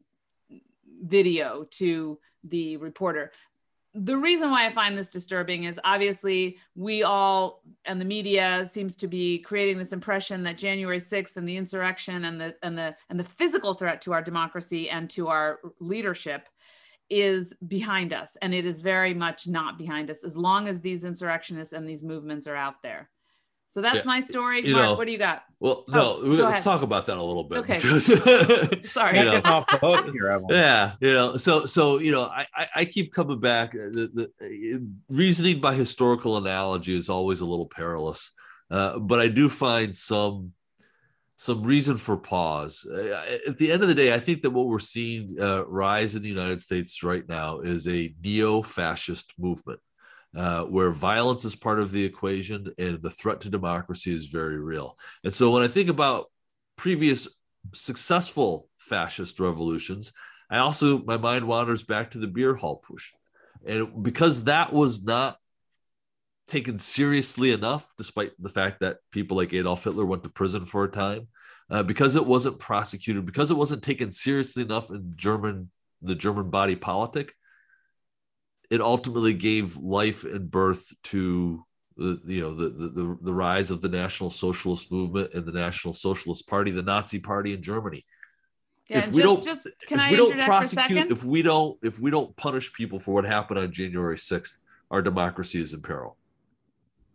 video 1.01 1.65
to 1.71 2.19
the 2.43 2.77
reporter. 2.77 3.31
The 3.93 4.17
reason 4.17 4.51
why 4.51 4.67
i 4.67 4.73
find 4.73 4.95
this 4.95 5.09
disturbing 5.09 5.63
is 5.63 5.79
obviously 5.83 6.59
we 6.75 7.01
all 7.01 7.63
and 7.85 7.99
the 7.99 8.05
media 8.05 8.67
seems 8.69 8.95
to 8.97 9.07
be 9.07 9.39
creating 9.39 9.79
this 9.79 9.91
impression 9.91 10.43
that 10.43 10.57
january 10.57 10.99
6th 10.99 11.35
and 11.35 11.49
the 11.49 11.57
insurrection 11.57 12.25
and 12.25 12.39
the 12.39 12.55
and 12.61 12.77
the 12.77 12.95
and 13.09 13.19
the 13.19 13.23
physical 13.23 13.73
threat 13.73 14.03
to 14.03 14.13
our 14.13 14.21
democracy 14.21 14.87
and 14.87 15.09
to 15.11 15.29
our 15.29 15.59
leadership 15.79 16.47
is 17.09 17.53
behind 17.67 18.13
us 18.13 18.35
and 18.41 18.53
it 18.53 18.65
is 18.65 18.81
very 18.81 19.13
much 19.13 19.47
not 19.47 19.77
behind 19.77 20.09
us 20.09 20.23
as 20.23 20.37
long 20.37 20.67
as 20.67 20.81
these 20.81 21.03
insurrectionists 21.03 21.73
and 21.73 21.87
these 21.87 22.03
movements 22.03 22.47
are 22.47 22.55
out 22.55 22.81
there. 22.83 23.09
So 23.69 23.81
that's 23.81 23.97
yeah. 23.97 24.03
my 24.05 24.19
story. 24.21 24.65
you 24.65 24.73
Mark, 24.73 24.85
know, 24.85 24.93
what 24.95 25.05
do 25.05 25.11
you 25.11 25.17
got? 25.17 25.43
well 25.59 25.83
no 25.87 26.17
oh, 26.21 26.25
let's 26.25 26.63
talk 26.63 26.81
about 26.81 27.05
that 27.07 27.17
a 27.17 27.23
little 27.23 27.43
bit 27.43 27.59
okay. 27.59 27.77
because, 27.77 28.05
sorry. 28.91 29.19
you 29.19 29.25
know, 29.25 29.65
yeah 30.49 30.93
you 30.99 31.11
know 31.11 31.35
so 31.35 31.65
so 31.65 31.99
you 31.99 32.11
know 32.11 32.23
I, 32.23 32.45
I 32.75 32.85
keep 32.85 33.11
coming 33.11 33.39
back 33.39 33.69
uh, 33.73 33.89
the, 33.89 34.31
the 34.37 34.91
reasoning 35.09 35.59
by 35.59 35.73
historical 35.73 36.37
analogy 36.37 36.95
is 36.95 37.09
always 37.09 37.41
a 37.41 37.45
little 37.45 37.65
perilous 37.65 38.31
uh, 38.69 38.99
but 38.99 39.19
i 39.19 39.27
do 39.27 39.49
find 39.49 39.95
some 39.95 40.53
some 41.37 41.63
reason 41.63 41.97
for 41.97 42.17
pause. 42.17 42.85
Uh, 42.85 43.37
at 43.47 43.59
the 43.59 43.71
end 43.71 43.83
of 43.83 43.87
the 43.87 43.95
day, 43.95 44.13
I 44.13 44.19
think 44.19 44.41
that 44.41 44.49
what 44.49 44.67
we're 44.67 44.79
seeing 44.79 45.37
uh, 45.39 45.65
rise 45.67 46.15
in 46.15 46.23
the 46.23 46.29
United 46.29 46.61
States 46.61 47.03
right 47.03 47.27
now 47.29 47.59
is 47.59 47.87
a 47.87 48.13
neo 48.23 48.63
fascist 48.63 49.33
movement 49.37 49.79
uh, 50.35 50.63
where 50.63 50.89
violence 50.89 51.45
is 51.45 51.55
part 51.55 51.79
of 51.79 51.91
the 51.91 52.03
equation 52.03 52.73
and 52.79 53.01
the 53.03 53.11
threat 53.11 53.41
to 53.41 53.49
democracy 53.49 54.13
is 54.13 54.25
very 54.25 54.59
real. 54.59 54.97
And 55.23 55.31
so 55.31 55.51
when 55.51 55.61
I 55.61 55.67
think 55.67 55.89
about 55.89 56.25
previous 56.75 57.27
successful 57.71 58.67
fascist 58.79 59.39
revolutions, 59.39 60.13
I 60.49 60.57
also, 60.57 61.03
my 61.03 61.17
mind 61.17 61.45
wanders 61.45 61.83
back 61.83 62.11
to 62.11 62.17
the 62.17 62.27
beer 62.27 62.55
hall 62.55 62.83
putsch. 62.87 63.09
And 63.65 64.03
because 64.03 64.45
that 64.45 64.73
was 64.73 65.03
not 65.03 65.37
taken 66.47 66.77
seriously 66.77 67.51
enough, 67.51 67.91
despite 67.97 68.31
the 68.39 68.49
fact 68.49 68.79
that 68.79 68.97
people 69.11 69.37
like 69.37 69.53
Adolf 69.53 69.83
Hitler 69.83 70.05
went 70.05 70.23
to 70.23 70.29
prison 70.29 70.65
for 70.65 70.85
a 70.85 70.89
time, 70.89 71.27
uh, 71.69 71.83
because 71.83 72.15
it 72.15 72.25
wasn't 72.25 72.59
prosecuted, 72.59 73.25
because 73.25 73.51
it 73.51 73.57
wasn't 73.57 73.83
taken 73.83 74.11
seriously 74.11 74.63
enough 74.63 74.89
in 74.89 75.13
German 75.15 75.69
the 76.01 76.15
German 76.15 76.49
body 76.49 76.75
politic. 76.75 77.33
It 78.69 78.81
ultimately 78.81 79.33
gave 79.33 79.77
life 79.77 80.23
and 80.23 80.51
birth 80.51 80.91
to 81.05 81.63
the 81.95 82.19
you 82.25 82.41
know 82.41 82.53
the, 82.53 82.69
the 82.69 83.17
the 83.21 83.33
rise 83.33 83.71
of 83.71 83.81
the 83.81 83.89
National 83.89 84.29
Socialist 84.29 84.91
movement 84.91 85.33
and 85.33 85.45
the 85.45 85.51
National 85.51 85.93
Socialist 85.93 86.47
Party, 86.47 86.71
the 86.71 86.83
Nazi 86.83 87.19
Party 87.19 87.53
in 87.53 87.61
Germany. 87.61 88.05
Yeah, 88.87 88.99
if 88.99 89.11
we 89.11 89.21
just, 89.21 89.25
don't, 89.25 89.43
just, 89.43 89.67
can 89.87 89.99
if 89.99 90.05
I 90.05 90.11
we 90.11 90.17
don't 90.17 90.39
prosecute, 90.41 91.11
if 91.11 91.23
we 91.23 91.41
don't, 91.41 91.77
if 91.83 91.99
we 91.99 92.09
don't 92.09 92.33
punish 92.37 92.71
people 92.71 92.99
for 92.99 93.13
what 93.13 93.25
happened 93.25 93.59
on 93.59 93.71
January 93.71 94.17
sixth, 94.17 94.63
our 94.91 95.01
democracy 95.01 95.59
is 95.59 95.73
in 95.73 95.81
peril. 95.81 96.15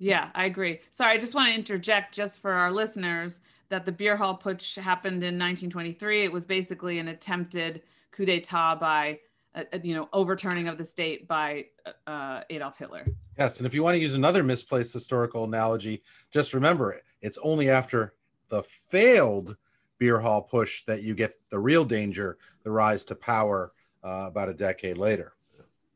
Yeah, 0.03 0.31
I 0.35 0.47
agree. 0.47 0.81
Sorry, 0.91 1.12
I 1.12 1.17
just 1.17 1.33
want 1.37 1.51
to 1.51 1.55
interject 1.55 2.12
just 2.12 2.41
for 2.41 2.51
our 2.51 2.73
listeners 2.73 3.38
that 3.69 3.87
the 3.87 3.93
beer 3.93 4.17
hall 4.17 4.37
putsch 4.37 4.77
happened 4.77 5.23
in 5.23 5.38
1923. 5.38 6.25
It 6.25 6.33
was 6.33 6.45
basically 6.45 6.99
an 6.99 7.07
attempted 7.07 7.83
coup 8.11 8.27
d'état 8.27 8.81
by, 8.81 9.21
uh, 9.55 9.62
uh, 9.73 9.79
you 9.81 9.95
know, 9.95 10.09
overturning 10.12 10.67
of 10.67 10.77
the 10.77 10.85
state 10.85 11.29
by 11.29 11.67
uh, 12.09 12.41
Adolf 12.51 12.79
Hitler. 12.79 13.07
Yes, 13.38 13.59
and 13.59 13.67
if 13.67 13.75
you 13.75 13.85
want 13.85 13.95
to 13.95 14.03
use 14.03 14.15
another 14.15 14.43
misplaced 14.43 14.93
historical 14.93 15.45
analogy, 15.45 16.03
just 16.33 16.53
remember 16.53 17.01
it's 17.21 17.38
only 17.41 17.71
after 17.71 18.15
the 18.49 18.65
failed 18.65 19.57
beer 19.99 20.19
hall 20.19 20.49
putsch 20.53 20.85
that 20.87 21.05
you 21.05 21.15
get 21.15 21.37
the 21.51 21.59
real 21.61 21.85
danger, 21.85 22.38
the 22.65 22.71
rise 22.73 23.05
to 23.05 23.15
power 23.15 23.73
uh, 24.03 24.25
about 24.27 24.49
a 24.49 24.55
decade 24.55 24.99
later. 24.99 25.35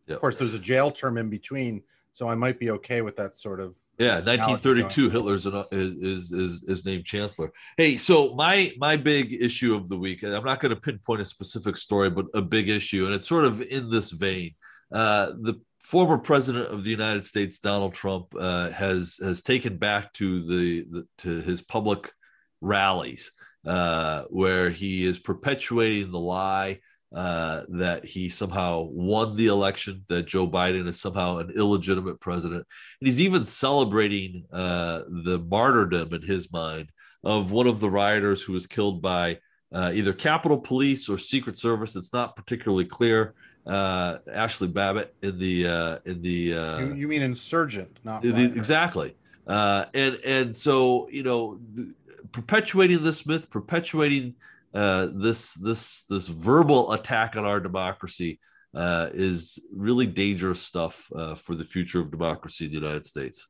Yep. 0.07 0.15
Of 0.15 0.21
course, 0.21 0.37
there's 0.37 0.55
a 0.55 0.61
jail 0.61 0.93
term 0.93 1.19
in 1.19 1.29
between 1.29 1.83
so 2.17 2.31
I 2.31 2.35
might 2.35 2.59
be 2.59 2.71
okay 2.71 3.03
with 3.03 3.15
that 3.17 3.37
sort 3.37 3.61
of. 3.61 3.77
Yeah, 3.99 4.21
1932, 4.21 5.11
Hitler's 5.11 5.45
an, 5.45 5.67
is, 5.71 6.33
is 6.33 6.63
is 6.63 6.87
named 6.87 7.05
chancellor. 7.05 7.53
Hey, 7.77 7.99
so 7.99 8.35
my 8.35 8.73
my 8.79 8.97
big 8.97 9.35
issue 9.35 9.75
of 9.75 9.91
the 9.91 9.99
week, 9.99 10.23
I'm 10.23 10.43
not 10.43 10.61
going 10.61 10.75
to 10.75 10.81
pinpoint 10.81 11.21
a 11.21 11.27
specific 11.27 11.77
story, 11.77 12.09
but 12.09 12.25
a 12.33 12.41
big 12.41 12.71
issue, 12.71 13.05
and 13.05 13.15
it's 13.15 13.29
sort 13.29 13.45
of 13.45 13.61
in 13.61 13.91
this 13.91 14.13
vein. 14.13 14.55
Uh, 14.91 15.27
the 15.43 15.61
former 15.81 16.17
president 16.17 16.73
of 16.73 16.85
the 16.85 16.91
United 16.91 17.27
States, 17.27 17.59
Donald 17.59 17.93
Trump, 17.93 18.29
uh, 18.41 18.71
has 18.71 19.19
has 19.23 19.43
taken 19.43 19.77
back 19.77 20.15
to 20.15 20.43
the, 20.47 20.87
the 20.91 21.07
to 21.19 21.43
his 21.43 21.61
public 21.61 22.15
rallies 22.63 23.31
uh, 23.67 24.23
where 24.31 24.71
he 24.71 25.05
is 25.05 25.19
perpetuating 25.19 26.11
the 26.11 26.19
lie 26.19 26.81
uh, 27.15 27.63
that 27.69 28.05
he 28.05 28.29
somehow 28.29 28.81
won 28.81 29.37
the 29.37 29.47
election, 29.47 30.05
that 30.09 30.27
Joe 30.27 30.49
Biden 30.49 30.89
is 30.89 31.01
somehow 31.01 31.39
an 31.39 31.53
illegitimate 31.57 32.21
president. 32.21 32.67
And 33.01 33.09
he's 33.09 33.21
even 33.21 33.45
celebrating 33.45 34.45
uh, 34.53 35.03
the 35.09 35.39
martyrdom 35.39 36.13
in 36.13 36.23
his 36.23 36.53
mind 36.53 36.91
of 37.23 37.53
one 37.53 37.67
of 37.67 37.81
the 37.81 37.91
rioters 37.91 38.43
who 38.43 38.53
was 38.53 38.67
killed 38.67 39.03
by 39.03 39.39
uh, 39.73 39.93
either 39.95 40.13
Capitol 40.13 40.59
Police 40.59 41.09
or 41.09 41.19
Secret 41.19 41.59
Service. 41.59 41.97
It's 41.97 42.13
not 42.13 42.37
particularly 42.37 42.85
clear. 42.85 43.35
Uh, 43.67 44.19
Ashli 44.29 44.73
Babbitt 44.73 45.15
in 45.23 45.39
the 45.39 45.67
uh, 45.67 45.99
in 46.05 46.23
the 46.23 46.55
uh, 46.55 46.79
you, 46.79 46.95
you, 46.95 47.09
mean 47.09 47.23
insurgent, 47.23 47.99
not 48.05 48.23
the, 48.23 48.45
exactly. 48.45 49.17
and 49.49 50.15
and 50.25 50.55
so 50.55 51.09
you 51.11 51.25
know, 51.25 51.59
the, 51.73 51.93
perpetuating 52.31 53.03
this 53.03 53.27
myth, 53.27 53.51
perpetuating 53.51 54.35
uh, 54.77 55.09
this 55.15 55.55
this 55.55 56.03
this 56.03 56.27
verbal 56.27 56.93
attack 56.93 57.35
on 57.35 57.47
our 57.47 57.61
democracy 57.61 58.39
uh, 58.75 59.09
is 59.15 59.59
really 59.75 60.07
dangerous 60.07 60.61
stuff 60.61 61.11
uh, 61.17 61.35
for 61.35 61.55
the 61.55 61.65
future 61.65 61.99
of 61.99 62.11
democracy 62.11 62.67
in 62.67 62.73
the 62.73 62.77
United 62.77 63.07
States. 63.07 63.49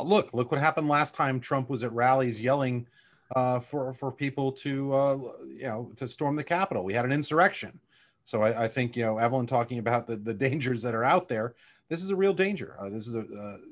Look, 0.00 0.32
look 0.32 0.52
what 0.52 0.60
happened 0.60 0.86
last 0.86 1.16
time 1.16 1.40
Trump 1.40 1.68
was 1.68 1.82
at 1.82 1.90
rallies 1.92 2.40
yelling 2.40 2.86
uh, 3.34 3.58
for 3.58 3.92
for 3.94 4.12
people 4.12 4.52
to 4.52 4.94
uh, 4.94 5.16
you 5.48 5.64
know 5.64 5.90
to 5.96 6.06
storm 6.06 6.36
the 6.36 6.44
Capitol. 6.44 6.84
We 6.84 6.92
had 6.92 7.04
an 7.04 7.12
insurrection. 7.12 7.80
So 8.26 8.42
I, 8.42 8.64
I, 8.64 8.68
think 8.68 8.94
you 8.94 9.04
know 9.04 9.18
Evelyn 9.18 9.46
talking 9.46 9.78
about 9.78 10.06
the, 10.06 10.16
the 10.16 10.34
dangers 10.34 10.82
that 10.82 10.94
are 10.94 11.04
out 11.04 11.26
there. 11.26 11.56
This 11.88 12.00
is 12.00 12.10
a 12.10 12.16
real 12.16 12.34
danger. 12.34 12.76
this 12.92 13.08
is 13.08 13.16
a 13.16 13.24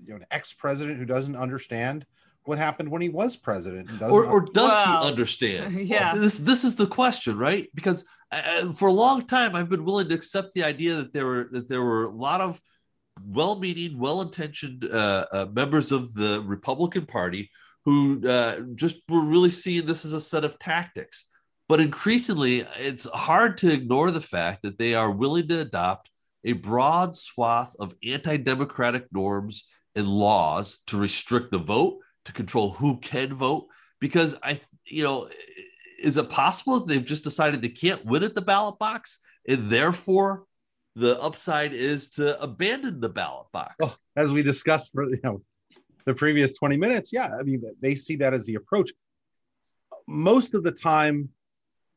you 0.04 0.08
know 0.08 0.16
an 0.16 0.26
ex 0.32 0.52
president 0.52 0.98
who 0.98 1.04
doesn't 1.04 1.36
understand 1.36 2.06
what 2.44 2.58
happened 2.58 2.90
when 2.90 3.02
he 3.02 3.08
was 3.08 3.36
president 3.36 3.90
or, 4.02 4.26
or 4.26 4.42
does 4.42 4.68
well, 4.68 5.02
he 5.02 5.08
understand 5.08 5.74
yeah. 5.88 6.14
this 6.14 6.38
this 6.38 6.64
is 6.64 6.76
the 6.76 6.86
question 6.86 7.38
right? 7.38 7.68
Because 7.74 8.04
uh, 8.30 8.72
for 8.72 8.88
a 8.88 8.92
long 8.92 9.26
time 9.26 9.54
i've 9.54 9.68
been 9.68 9.84
willing 9.84 10.08
to 10.08 10.14
accept 10.14 10.52
the 10.54 10.64
idea 10.64 10.94
that 10.96 11.12
there 11.12 11.26
were 11.26 11.48
that 11.50 11.68
there 11.68 11.82
were 11.82 12.04
a 12.04 12.10
lot 12.10 12.40
of 12.40 12.60
well-meaning 13.24 13.98
well-intentioned 13.98 14.84
uh, 14.92 15.26
uh, 15.32 15.46
members 15.52 15.92
of 15.92 16.12
the 16.14 16.42
republican 16.44 17.06
party 17.06 17.48
who 17.84 18.26
uh, 18.26 18.60
just 18.74 19.02
were 19.08 19.24
really 19.24 19.50
seeing 19.50 19.84
this 19.86 20.04
as 20.04 20.12
a 20.12 20.20
set 20.20 20.44
of 20.44 20.58
tactics. 20.58 21.26
But 21.68 21.80
increasingly 21.80 22.60
it's 22.76 23.06
hard 23.12 23.58
to 23.58 23.72
ignore 23.72 24.10
the 24.10 24.20
fact 24.20 24.62
that 24.62 24.78
they 24.78 24.94
are 24.94 25.10
willing 25.10 25.48
to 25.48 25.60
adopt 25.60 26.10
a 26.44 26.52
broad 26.52 27.16
swath 27.16 27.74
of 27.78 27.94
anti-democratic 28.04 29.06
norms 29.12 29.68
and 29.94 30.06
laws 30.06 30.78
to 30.88 30.98
restrict 30.98 31.52
the 31.52 31.58
vote 31.58 31.98
to 32.24 32.32
control 32.32 32.70
who 32.70 32.98
can 32.98 33.34
vote 33.34 33.66
because 34.00 34.36
I, 34.42 34.60
you 34.86 35.02
know, 35.02 35.28
is 35.98 36.16
it 36.16 36.30
possible 36.30 36.80
that 36.80 36.88
they've 36.88 37.04
just 37.04 37.24
decided 37.24 37.62
they 37.62 37.68
can't 37.68 38.04
win 38.04 38.22
at 38.22 38.34
the 38.34 38.42
ballot 38.42 38.78
box 38.78 39.18
and 39.46 39.70
therefore 39.70 40.44
the 40.96 41.20
upside 41.20 41.72
is 41.72 42.10
to 42.10 42.40
abandon 42.40 43.00
the 43.00 43.08
ballot 43.08 43.46
box? 43.52 43.74
Well, 43.80 43.96
as 44.16 44.32
we 44.32 44.42
discussed 44.42 44.92
for 44.92 45.08
you 45.08 45.20
know 45.22 45.42
the 46.04 46.14
previous 46.14 46.52
20 46.52 46.76
minutes, 46.76 47.12
yeah, 47.12 47.34
I 47.38 47.42
mean 47.42 47.62
they 47.80 47.94
see 47.94 48.16
that 48.16 48.34
as 48.34 48.44
the 48.46 48.56
approach. 48.56 48.92
Most 50.06 50.54
of 50.54 50.62
the 50.62 50.72
time, 50.72 51.30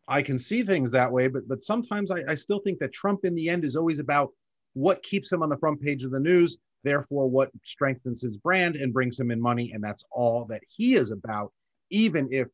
I 0.08 0.22
can 0.22 0.40
see 0.40 0.64
things 0.64 0.92
that 0.92 1.12
way, 1.12 1.28
but 1.28 1.48
but 1.48 1.64
sometimes 1.64 2.12
I, 2.12 2.24
I 2.28 2.36
still 2.36 2.60
think 2.60 2.80
that 2.80 2.94
Trump 2.94 3.26
in 3.26 3.36
the 3.36 3.50
end 3.50 3.66
is 3.66 3.76
always 3.76 4.00
about 4.00 4.32
what 4.74 5.04
keeps 5.04 5.32
him 5.32 5.42
on 5.44 5.50
the 5.50 5.58
front 5.58 5.82
page 5.82 6.04
of 6.04 6.12
the 6.12 6.20
news 6.20 6.58
therefore 6.88 7.28
what 7.28 7.52
strengthens 7.66 8.22
his 8.22 8.38
brand 8.38 8.76
and 8.76 8.94
brings 8.94 9.20
him 9.20 9.32
in 9.32 9.42
money 9.42 9.72
and 9.74 9.84
that's 9.84 10.04
all 10.12 10.46
that 10.46 10.62
he 10.68 10.96
is 10.96 11.12
about 11.12 11.52
even 11.90 12.28
if 12.32 12.48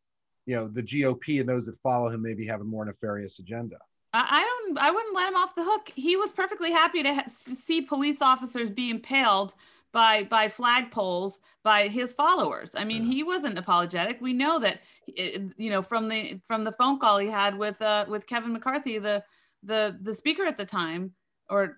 you 0.46 0.56
know 0.56 0.68
the 0.68 0.84
gop 0.84 1.40
and 1.40 1.48
those 1.48 1.66
that 1.66 1.80
follow 1.82 2.10
him 2.10 2.22
maybe 2.22 2.46
have 2.46 2.62
a 2.62 2.66
more 2.66 2.86
nefarious 2.86 3.40
agenda 3.40 3.78
I 4.16 4.44
don't. 4.44 4.78
I 4.78 4.92
wouldn't 4.92 5.16
let 5.16 5.30
him 5.30 5.36
off 5.36 5.56
the 5.56 5.64
hook. 5.64 5.92
He 5.96 6.16
was 6.16 6.32
perfectly 6.32 6.72
happy 6.72 7.02
to, 7.02 7.16
ha- 7.16 7.24
see 7.28 7.82
police 7.82 8.22
officers 8.22 8.70
be 8.70 8.92
impaled 8.92 9.56
by 9.92 10.24
by 10.24 10.48
flagpoles 10.48 11.38
by 11.64 11.88
his 11.88 12.14
followers. 12.14 12.76
I 12.76 12.84
mean, 12.84 13.06
yeah. 13.06 13.14
he 13.14 13.24
wasn't 13.24 13.58
apologetic. 13.58 14.20
We 14.22 14.34
know 14.34 14.60
that, 14.60 14.82
you 15.08 15.70
know, 15.70 15.82
from 15.82 16.10
the 16.10 16.40
from 16.46 16.64
the 16.64 16.72
phone 16.72 17.00
call 17.00 17.18
he 17.18 17.28
had 17.28 17.58
with 17.58 17.82
uh, 17.82 18.06
with 18.08 18.28
Kevin 18.28 18.54
McCarthy, 18.54 19.00
the 19.00 19.24
the 19.64 19.98
the 20.02 20.14
speaker 20.14 20.46
at 20.46 20.58
the 20.58 20.66
time, 20.66 21.14
or 21.50 21.78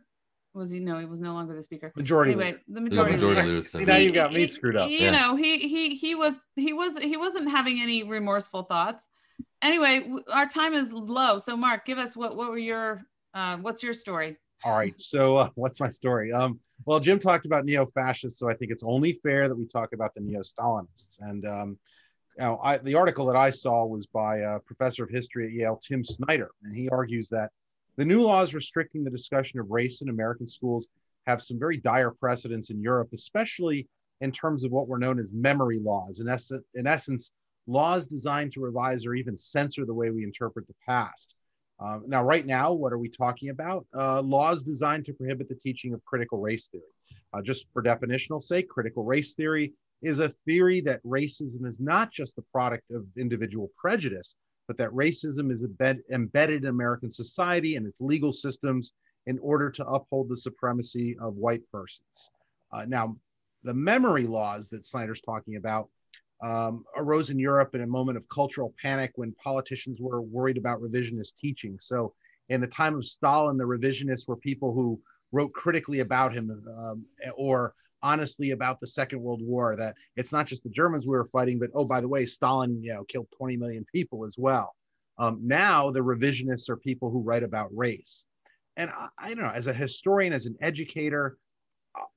was 0.55 0.69
he? 0.69 0.79
No, 0.79 0.99
he 0.99 1.05
was 1.05 1.19
no 1.19 1.33
longer 1.33 1.53
the 1.53 1.63
speaker. 1.63 1.91
Majority. 1.95 2.31
Anyway, 2.31 2.45
leader. 2.45 2.59
the 2.67 2.81
majority. 2.81 3.17
The 3.17 3.27
majority 3.27 3.51
leader. 3.51 3.67
See, 3.67 3.85
now 3.85 3.97
you 3.97 4.11
got 4.11 4.33
me 4.33 4.47
screwed 4.47 4.75
up. 4.75 4.89
You 4.89 4.97
yeah. 4.97 5.11
know, 5.11 5.35
he 5.35 5.67
he 5.67 5.95
he 5.95 6.15
was 6.15 6.39
he 6.55 6.73
was 6.73 6.97
he 6.97 7.17
wasn't 7.17 7.49
having 7.49 7.81
any 7.81 8.03
remorseful 8.03 8.63
thoughts. 8.63 9.07
Anyway, 9.61 10.09
our 10.31 10.47
time 10.47 10.73
is 10.73 10.93
low. 10.93 11.37
So, 11.37 11.57
Mark, 11.57 11.85
give 11.85 11.97
us 11.97 12.15
what 12.15 12.35
what 12.35 12.49
were 12.49 12.57
your 12.57 13.03
uh, 13.33 13.57
what's 13.57 13.83
your 13.83 13.93
story? 13.93 14.37
All 14.63 14.75
right. 14.75 14.99
So, 14.99 15.37
uh, 15.37 15.49
what's 15.55 15.79
my 15.79 15.89
story? 15.89 16.31
Um, 16.31 16.59
well, 16.85 16.99
Jim 16.99 17.19
talked 17.19 17.45
about 17.45 17.65
neo-fascists, 17.65 18.39
so 18.39 18.49
I 18.49 18.53
think 18.53 18.71
it's 18.71 18.83
only 18.83 19.13
fair 19.23 19.47
that 19.47 19.55
we 19.55 19.65
talk 19.65 19.93
about 19.93 20.13
the 20.13 20.21
neo-Stalinists. 20.21 21.19
And 21.21 21.45
um, 21.45 21.77
now, 22.37 22.59
I, 22.61 22.77
the 22.77 22.95
article 22.95 23.25
that 23.27 23.37
I 23.37 23.49
saw 23.49 23.85
was 23.85 24.07
by 24.07 24.39
a 24.39 24.59
professor 24.59 25.03
of 25.03 25.09
history 25.09 25.47
at 25.47 25.53
Yale, 25.53 25.79
Tim 25.81 26.03
Snyder, 26.03 26.49
and 26.63 26.75
he 26.75 26.89
argues 26.89 27.29
that 27.29 27.51
the 27.97 28.05
new 28.05 28.21
laws 28.21 28.53
restricting 28.53 29.03
the 29.03 29.11
discussion 29.11 29.59
of 29.59 29.69
race 29.69 30.01
in 30.01 30.09
American 30.09 30.47
schools 30.47 30.87
have 31.27 31.41
some 31.41 31.57
very 31.57 31.77
dire 31.77 32.11
precedents 32.11 32.69
in 32.69 32.81
Europe, 32.81 33.09
especially 33.13 33.87
in 34.21 34.31
terms 34.31 34.63
of 34.63 34.71
what 34.71 34.87
were 34.87 34.99
known 34.99 35.19
as 35.19 35.31
memory 35.31 35.79
laws. 35.79 36.19
In, 36.19 36.29
ess- 36.29 36.51
in 36.73 36.87
essence, 36.87 37.31
laws 37.67 38.07
designed 38.07 38.53
to 38.53 38.61
revise 38.61 39.05
or 39.05 39.15
even 39.15 39.37
censor 39.37 39.85
the 39.85 39.93
way 39.93 40.09
we 40.11 40.23
interpret 40.23 40.67
the 40.67 40.75
past. 40.87 41.35
Uh, 41.79 41.99
now, 42.07 42.23
right 42.23 42.45
now, 42.45 42.71
what 42.71 42.93
are 42.93 42.97
we 42.97 43.09
talking 43.09 43.49
about? 43.49 43.85
Uh, 43.97 44.21
laws 44.21 44.63
designed 44.63 45.05
to 45.05 45.13
prohibit 45.13 45.49
the 45.49 45.55
teaching 45.55 45.93
of 45.93 46.03
critical 46.05 46.39
race 46.39 46.67
theory. 46.67 46.83
Uh, 47.33 47.41
just 47.41 47.67
for 47.73 47.83
definitional 47.83 48.41
sake, 48.41 48.69
critical 48.69 49.03
race 49.03 49.33
theory 49.33 49.73
is 50.01 50.19
a 50.19 50.33
theory 50.47 50.79
that 50.81 51.03
racism 51.03 51.65
is 51.65 51.79
not 51.79 52.11
just 52.11 52.35
the 52.35 52.41
product 52.53 52.83
of 52.91 53.05
individual 53.17 53.69
prejudice, 53.77 54.35
but 54.67 54.77
that 54.77 54.89
racism 54.91 55.51
is 55.51 55.63
embed- 55.63 56.01
embedded 56.11 56.63
in 56.63 56.69
American 56.69 57.09
society 57.09 57.75
and 57.75 57.85
its 57.85 58.01
legal 58.01 58.33
systems 58.33 58.93
in 59.27 59.39
order 59.39 59.69
to 59.71 59.85
uphold 59.87 60.29
the 60.29 60.37
supremacy 60.37 61.17
of 61.19 61.35
white 61.35 61.61
persons. 61.71 62.29
Uh, 62.71 62.85
now, 62.85 63.15
the 63.63 63.73
memory 63.73 64.27
laws 64.27 64.69
that 64.69 64.85
Snyder's 64.85 65.21
talking 65.21 65.55
about 65.55 65.89
um, 66.43 66.83
arose 66.95 67.29
in 67.29 67.39
Europe 67.39 67.73
in 67.73 67.81
a 67.81 67.87
moment 67.87 68.17
of 68.17 68.27
cultural 68.29 68.73
panic 68.81 69.11
when 69.15 69.33
politicians 69.43 70.01
were 70.01 70.21
worried 70.21 70.57
about 70.57 70.81
revisionist 70.81 71.35
teaching. 71.37 71.77
So, 71.81 72.13
in 72.49 72.61
the 72.61 72.67
time 72.67 72.95
of 72.95 73.05
Stalin, 73.05 73.57
the 73.57 73.63
revisionists 73.63 74.27
were 74.27 74.35
people 74.35 74.71
who 74.71 74.99
wrote 75.31 75.51
critically 75.53 76.01
about 76.01 76.31
him 76.31 76.63
um, 76.77 77.05
or 77.35 77.73
honestly 78.05 78.51
about 78.51 78.79
the 78.79 78.87
Second 78.87 79.19
World 79.19 79.41
War. 79.41 79.75
That 79.75 79.95
it's 80.15 80.31
not 80.31 80.45
just 80.45 80.63
the 80.63 80.69
Germans 80.69 81.05
we 81.05 81.11
were 81.11 81.25
fighting, 81.25 81.57
but 81.57 81.71
oh, 81.73 81.85
by 81.85 81.99
the 81.99 82.07
way, 82.07 82.25
Stalin, 82.25 82.81
you 82.81 82.93
know, 82.93 83.03
killed 83.05 83.27
20 83.35 83.57
million 83.57 83.85
people 83.91 84.25
as 84.25 84.37
well. 84.37 84.75
Um, 85.17 85.39
now 85.41 85.91
the 85.91 86.01
revisionists 86.01 86.69
are 86.69 86.77
people 86.77 87.09
who 87.09 87.21
write 87.21 87.43
about 87.43 87.75
race. 87.75 88.25
And 88.77 88.89
I, 88.91 89.07
I 89.17 89.27
don't 89.29 89.43
know, 89.43 89.49
as 89.49 89.67
a 89.67 89.73
historian, 89.73 90.33
as 90.33 90.45
an 90.45 90.55
educator, 90.61 91.37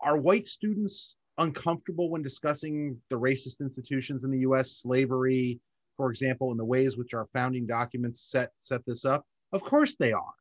are 0.00 0.18
white 0.18 0.46
students 0.46 1.16
uncomfortable 1.38 2.10
when 2.10 2.20
discussing 2.20 3.00
the 3.10 3.18
racist 3.18 3.60
institutions 3.60 4.24
in 4.24 4.30
the 4.30 4.40
US, 4.40 4.72
slavery, 4.72 5.60
for 5.96 6.10
example, 6.10 6.50
and 6.50 6.60
the 6.60 6.64
ways 6.64 6.98
which 6.98 7.14
our 7.14 7.28
founding 7.32 7.66
documents 7.66 8.20
set, 8.30 8.50
set 8.60 8.84
this 8.84 9.04
up? 9.04 9.24
Of 9.52 9.62
course 9.62 9.96
they 9.96 10.12
are. 10.12 10.34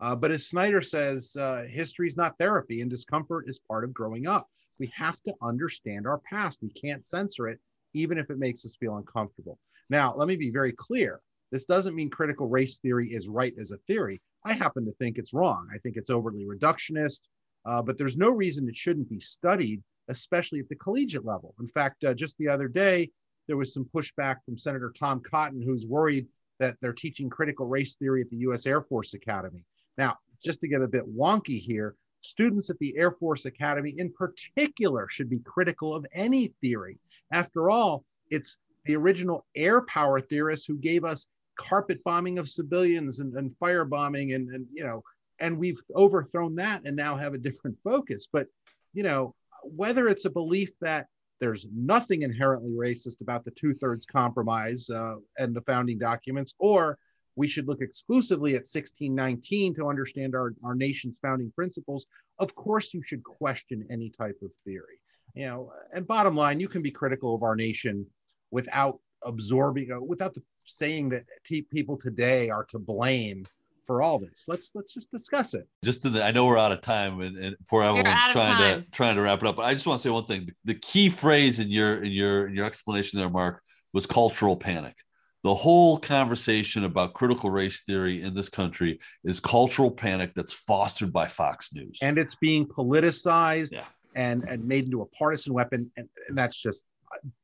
Uh, 0.00 0.16
but 0.16 0.30
as 0.30 0.48
Snyder 0.48 0.80
says, 0.80 1.36
uh, 1.38 1.64
history 1.68 2.08
is 2.08 2.16
not 2.16 2.38
therapy 2.38 2.80
and 2.80 2.90
discomfort 2.90 3.44
is 3.48 3.58
part 3.58 3.84
of 3.84 3.92
growing 3.92 4.26
up. 4.26 4.48
We 4.80 4.92
have 4.96 5.20
to 5.22 5.34
understand 5.42 6.06
our 6.06 6.18
past. 6.18 6.58
We 6.60 6.70
can't 6.70 7.04
censor 7.04 7.48
it, 7.48 7.60
even 7.94 8.18
if 8.18 8.30
it 8.30 8.38
makes 8.38 8.64
us 8.64 8.76
feel 8.80 8.96
uncomfortable. 8.96 9.58
Now, 9.88 10.14
let 10.16 10.26
me 10.26 10.36
be 10.36 10.50
very 10.50 10.72
clear. 10.72 11.20
This 11.52 11.64
doesn't 11.64 11.94
mean 11.94 12.10
critical 12.10 12.48
race 12.48 12.78
theory 12.78 13.08
is 13.12 13.28
right 13.28 13.54
as 13.60 13.70
a 13.70 13.76
theory. 13.86 14.20
I 14.44 14.54
happen 14.54 14.84
to 14.86 14.92
think 14.92 15.18
it's 15.18 15.34
wrong. 15.34 15.68
I 15.72 15.78
think 15.78 15.96
it's 15.96 16.10
overly 16.10 16.44
reductionist, 16.44 17.20
uh, 17.66 17.82
but 17.82 17.98
there's 17.98 18.16
no 18.16 18.30
reason 18.30 18.68
it 18.68 18.76
shouldn't 18.76 19.08
be 19.08 19.20
studied 19.20 19.82
especially 20.10 20.60
at 20.60 20.68
the 20.68 20.76
collegiate 20.76 21.24
level. 21.24 21.54
In 21.60 21.66
fact, 21.66 22.04
uh, 22.04 22.12
just 22.12 22.36
the 22.38 22.48
other 22.48 22.68
day, 22.68 23.10
there 23.46 23.56
was 23.56 23.72
some 23.72 23.88
pushback 23.94 24.36
from 24.44 24.58
Senator 24.58 24.92
Tom 24.98 25.20
Cotton, 25.20 25.62
who's 25.62 25.86
worried 25.86 26.26
that 26.58 26.76
they're 26.80 26.92
teaching 26.92 27.30
critical 27.30 27.66
race 27.66 27.96
theory 27.96 28.20
at 28.20 28.30
the 28.30 28.38
US 28.38 28.66
Air 28.66 28.82
Force 28.82 29.14
Academy. 29.14 29.64
Now, 29.96 30.16
just 30.44 30.60
to 30.60 30.68
get 30.68 30.82
a 30.82 30.88
bit 30.88 31.04
wonky 31.06 31.58
here, 31.58 31.94
students 32.20 32.70
at 32.70 32.78
the 32.78 32.96
Air 32.96 33.12
Force 33.12 33.46
Academy 33.46 33.94
in 33.96 34.12
particular 34.12 35.08
should 35.08 35.30
be 35.30 35.40
critical 35.40 35.94
of 35.94 36.06
any 36.12 36.48
theory. 36.60 36.98
After 37.32 37.70
all, 37.70 38.04
it's 38.30 38.58
the 38.84 38.96
original 38.96 39.46
air 39.54 39.82
power 39.86 40.20
theorists 40.20 40.66
who 40.66 40.76
gave 40.76 41.04
us 41.04 41.26
carpet 41.58 42.02
bombing 42.04 42.38
of 42.38 42.48
civilians 42.48 43.20
and, 43.20 43.34
and 43.34 43.54
firebombing 43.62 44.34
and, 44.34 44.48
and 44.50 44.66
you 44.72 44.82
know 44.82 45.02
and 45.40 45.58
we've 45.58 45.80
overthrown 45.94 46.54
that 46.54 46.80
and 46.86 46.96
now 46.96 47.16
have 47.16 47.34
a 47.34 47.38
different 47.38 47.76
focus 47.84 48.26
but 48.32 48.46
you 48.94 49.02
know 49.02 49.34
whether 49.62 50.08
it's 50.08 50.24
a 50.24 50.30
belief 50.30 50.70
that 50.80 51.06
there's 51.40 51.66
nothing 51.74 52.22
inherently 52.22 52.70
racist 52.70 53.22
about 53.22 53.44
the 53.44 53.50
two 53.52 53.74
thirds 53.74 54.04
compromise 54.04 54.88
uh, 54.90 55.16
and 55.38 55.54
the 55.54 55.62
founding 55.62 55.98
documents, 55.98 56.54
or 56.58 56.98
we 57.40 57.48
should 57.48 57.66
look 57.66 57.80
exclusively 57.80 58.50
at 58.50 58.68
1619 58.68 59.74
to 59.74 59.88
understand 59.88 60.34
our, 60.34 60.52
our 60.62 60.74
nation's 60.74 61.16
founding 61.22 61.50
principles. 61.52 62.04
Of 62.38 62.54
course, 62.54 62.92
you 62.92 63.02
should 63.02 63.24
question 63.24 63.86
any 63.88 64.10
type 64.10 64.36
of 64.42 64.52
theory. 64.66 65.00
You 65.34 65.46
know, 65.46 65.72
and 65.94 66.06
bottom 66.06 66.36
line, 66.36 66.60
you 66.60 66.68
can 66.68 66.82
be 66.82 66.90
critical 66.90 67.34
of 67.34 67.42
our 67.42 67.56
nation 67.56 68.04
without 68.50 68.98
absorbing, 69.24 69.90
uh, 69.90 70.02
without 70.02 70.34
the, 70.34 70.42
saying 70.66 71.08
that 71.10 71.24
t- 71.42 71.62
people 71.62 71.96
today 71.96 72.50
are 72.50 72.64
to 72.64 72.78
blame 72.78 73.46
for 73.86 74.02
all 74.02 74.18
this. 74.18 74.44
Let's 74.46 74.72
let's 74.74 74.92
just 74.92 75.10
discuss 75.10 75.54
it. 75.54 75.66
Just 75.82 76.02
to 76.02 76.10
the, 76.10 76.22
I 76.22 76.32
know 76.32 76.44
we're 76.44 76.58
out 76.58 76.72
of 76.72 76.82
time, 76.82 77.22
and, 77.22 77.38
and 77.38 77.56
poor 77.68 77.82
everyone's 77.82 78.20
trying 78.32 78.58
to 78.58 78.90
trying 78.90 79.16
to 79.16 79.22
wrap 79.22 79.40
it 79.40 79.48
up. 79.48 79.56
But 79.56 79.64
I 79.64 79.72
just 79.72 79.86
want 79.86 79.98
to 79.98 80.02
say 80.02 80.10
one 80.10 80.26
thing: 80.26 80.44
the, 80.44 80.74
the 80.74 80.74
key 80.74 81.08
phrase 81.08 81.58
in 81.58 81.70
your 81.70 82.04
in 82.04 82.12
your 82.12 82.48
in 82.48 82.54
your 82.54 82.66
explanation 82.66 83.18
there, 83.18 83.30
Mark, 83.30 83.62
was 83.94 84.04
cultural 84.04 84.56
panic. 84.56 84.96
The 85.42 85.54
whole 85.54 85.98
conversation 85.98 86.84
about 86.84 87.14
critical 87.14 87.50
race 87.50 87.80
theory 87.80 88.22
in 88.22 88.34
this 88.34 88.48
country 88.48 89.00
is 89.24 89.40
cultural 89.40 89.90
panic 89.90 90.32
that's 90.34 90.52
fostered 90.52 91.12
by 91.12 91.28
Fox 91.28 91.74
News, 91.74 91.98
and 92.02 92.18
it's 92.18 92.34
being 92.34 92.66
politicized 92.66 93.72
yeah. 93.72 93.84
and 94.14 94.44
and 94.48 94.66
made 94.66 94.84
into 94.84 95.02
a 95.02 95.06
partisan 95.06 95.54
weapon, 95.54 95.90
and, 95.96 96.08
and 96.28 96.36
that's 96.36 96.60
just 96.60 96.84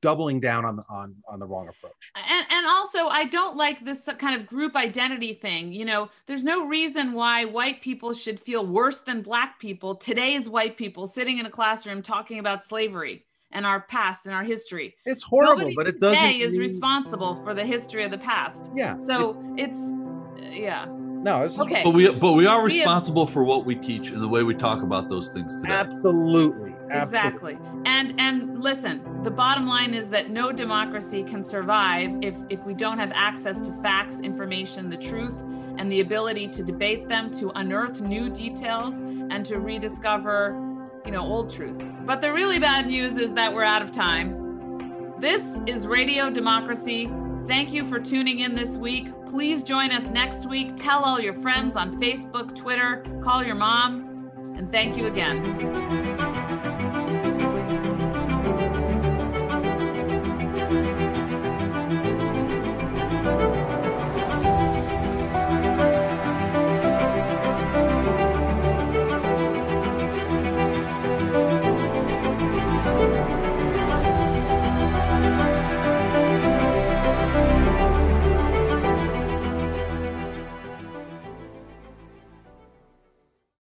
doubling 0.01 0.41
down 0.41 0.65
on 0.65 0.77
the 0.77 0.85
on 0.89 1.15
on 1.29 1.39
the 1.39 1.47
wrong 1.47 1.69
approach. 1.69 2.13
And 2.15 2.47
and 2.51 2.67
also 2.67 3.09
i 3.09 3.25
don't 3.25 3.57
like 3.57 3.85
this 3.85 4.09
kind 4.19 4.41
of 4.41 4.47
group 4.47 4.77
identity 4.77 5.35
thing 5.35 5.73
you 5.73 5.85
know? 5.85 6.09
There's 6.27 6.45
no 6.45 6.67
reason 6.67 7.13
why 7.13 7.45
white 7.45 7.81
people 7.81 8.13
should 8.13 8.39
feel 8.39 8.67
worse 8.67 9.01
than 9.01 9.23
black 9.23 9.59
people. 9.59 9.95
Today's 9.95 10.49
white 10.49 10.77
people 10.77 11.07
sitting 11.07 11.39
in 11.39 11.47
a 11.47 11.51
classroom 11.51 12.03
talking 12.03 12.39
about 12.39 12.65
slavery 12.65 13.25
and 13.57 13.67
our 13.67 13.81
past 13.83 14.27
and 14.27 14.35
our 14.35 14.45
history 14.45 14.95
it's 15.05 15.23
horrible 15.23 15.63
Nobody 15.63 15.75
but 15.77 15.87
it 15.87 15.99
doesn't 15.99 16.23
today 16.23 16.39
is 16.41 16.59
responsible 16.59 17.37
for 17.37 17.55
the 17.55 17.65
history 17.65 18.05
of 18.05 18.11
the 18.11 18.19
past 18.19 18.71
yeah 18.77 18.99
so 18.99 19.43
it, 19.57 19.71
it's 19.71 19.95
yeah 20.39 20.87
no, 21.27 21.43
it's 21.43 21.59
okay. 21.59 21.83
But 21.83 21.91
we 21.91 22.09
but 22.13 22.35
we 22.35 22.47
are 22.47 22.65
responsible 22.65 23.23
we 23.23 23.27
have, 23.27 23.35
for 23.35 23.43
what 23.43 23.67
we 23.67 23.75
teach 23.75 24.11
and 24.11 24.23
the 24.23 24.29
way 24.29 24.45
we 24.45 24.55
talk 24.55 24.83
about 24.85 25.09
those 25.09 25.29
things 25.29 25.61
today. 25.61 25.73
Absolutely. 25.73 26.73
Exactly. 26.89 27.59
And 27.85 28.15
and 28.21 28.63
listen, 28.63 29.23
the 29.25 29.31
bottom 29.33 29.67
line 29.67 29.93
is 29.93 30.09
that 30.11 30.31
no 30.31 30.53
democracy 30.53 31.25
can 31.25 31.43
survive 31.43 32.17
if 32.23 32.37
if 32.49 32.63
we 32.65 32.75
don't 32.75 32.99
have 32.99 33.11
access 33.13 33.61
to 33.63 33.73
facts, 33.83 34.21
information, 34.21 34.89
the 34.89 34.97
truth, 34.97 35.43
and 35.79 35.91
the 35.91 35.99
ability 35.99 36.47
to 36.49 36.63
debate 36.63 37.09
them, 37.09 37.33
to 37.33 37.51
unearth 37.57 38.01
new 38.01 38.31
details, 38.31 38.95
and 38.95 39.45
to 39.47 39.59
rediscover, 39.59 40.55
you 41.07 41.13
know, 41.13 41.23
old 41.23 41.49
truths. 41.49 41.79
But 42.05 42.21
the 42.21 42.33
really 42.33 42.59
bad 42.59 42.89
news 42.89 43.17
is 43.17 43.33
that 43.35 43.55
we're 43.55 43.63
out 43.63 43.81
of 43.81 43.93
time. 43.93 45.15
This 45.21 45.61
is 45.67 45.87
Radio 45.87 46.29
Democracy. 46.29 47.11
Thank 47.47 47.73
you 47.73 47.87
for 47.87 48.01
tuning 48.01 48.41
in 48.41 48.57
this 48.57 48.77
week. 48.77 49.09
Please 49.27 49.63
join 49.63 49.93
us 49.93 50.09
next 50.11 50.49
week. 50.49 50.77
Tell 50.77 51.05
all 51.05 51.21
your 51.21 51.35
friends 51.35 51.77
on 51.77 52.01
Facebook, 52.01 52.57
Twitter, 52.57 53.05
call 53.23 53.45
your 53.45 53.55
mom, 53.55 54.31
and 54.57 54.71
thank 54.71 54.97
you 54.97 55.07
again. 55.07 56.76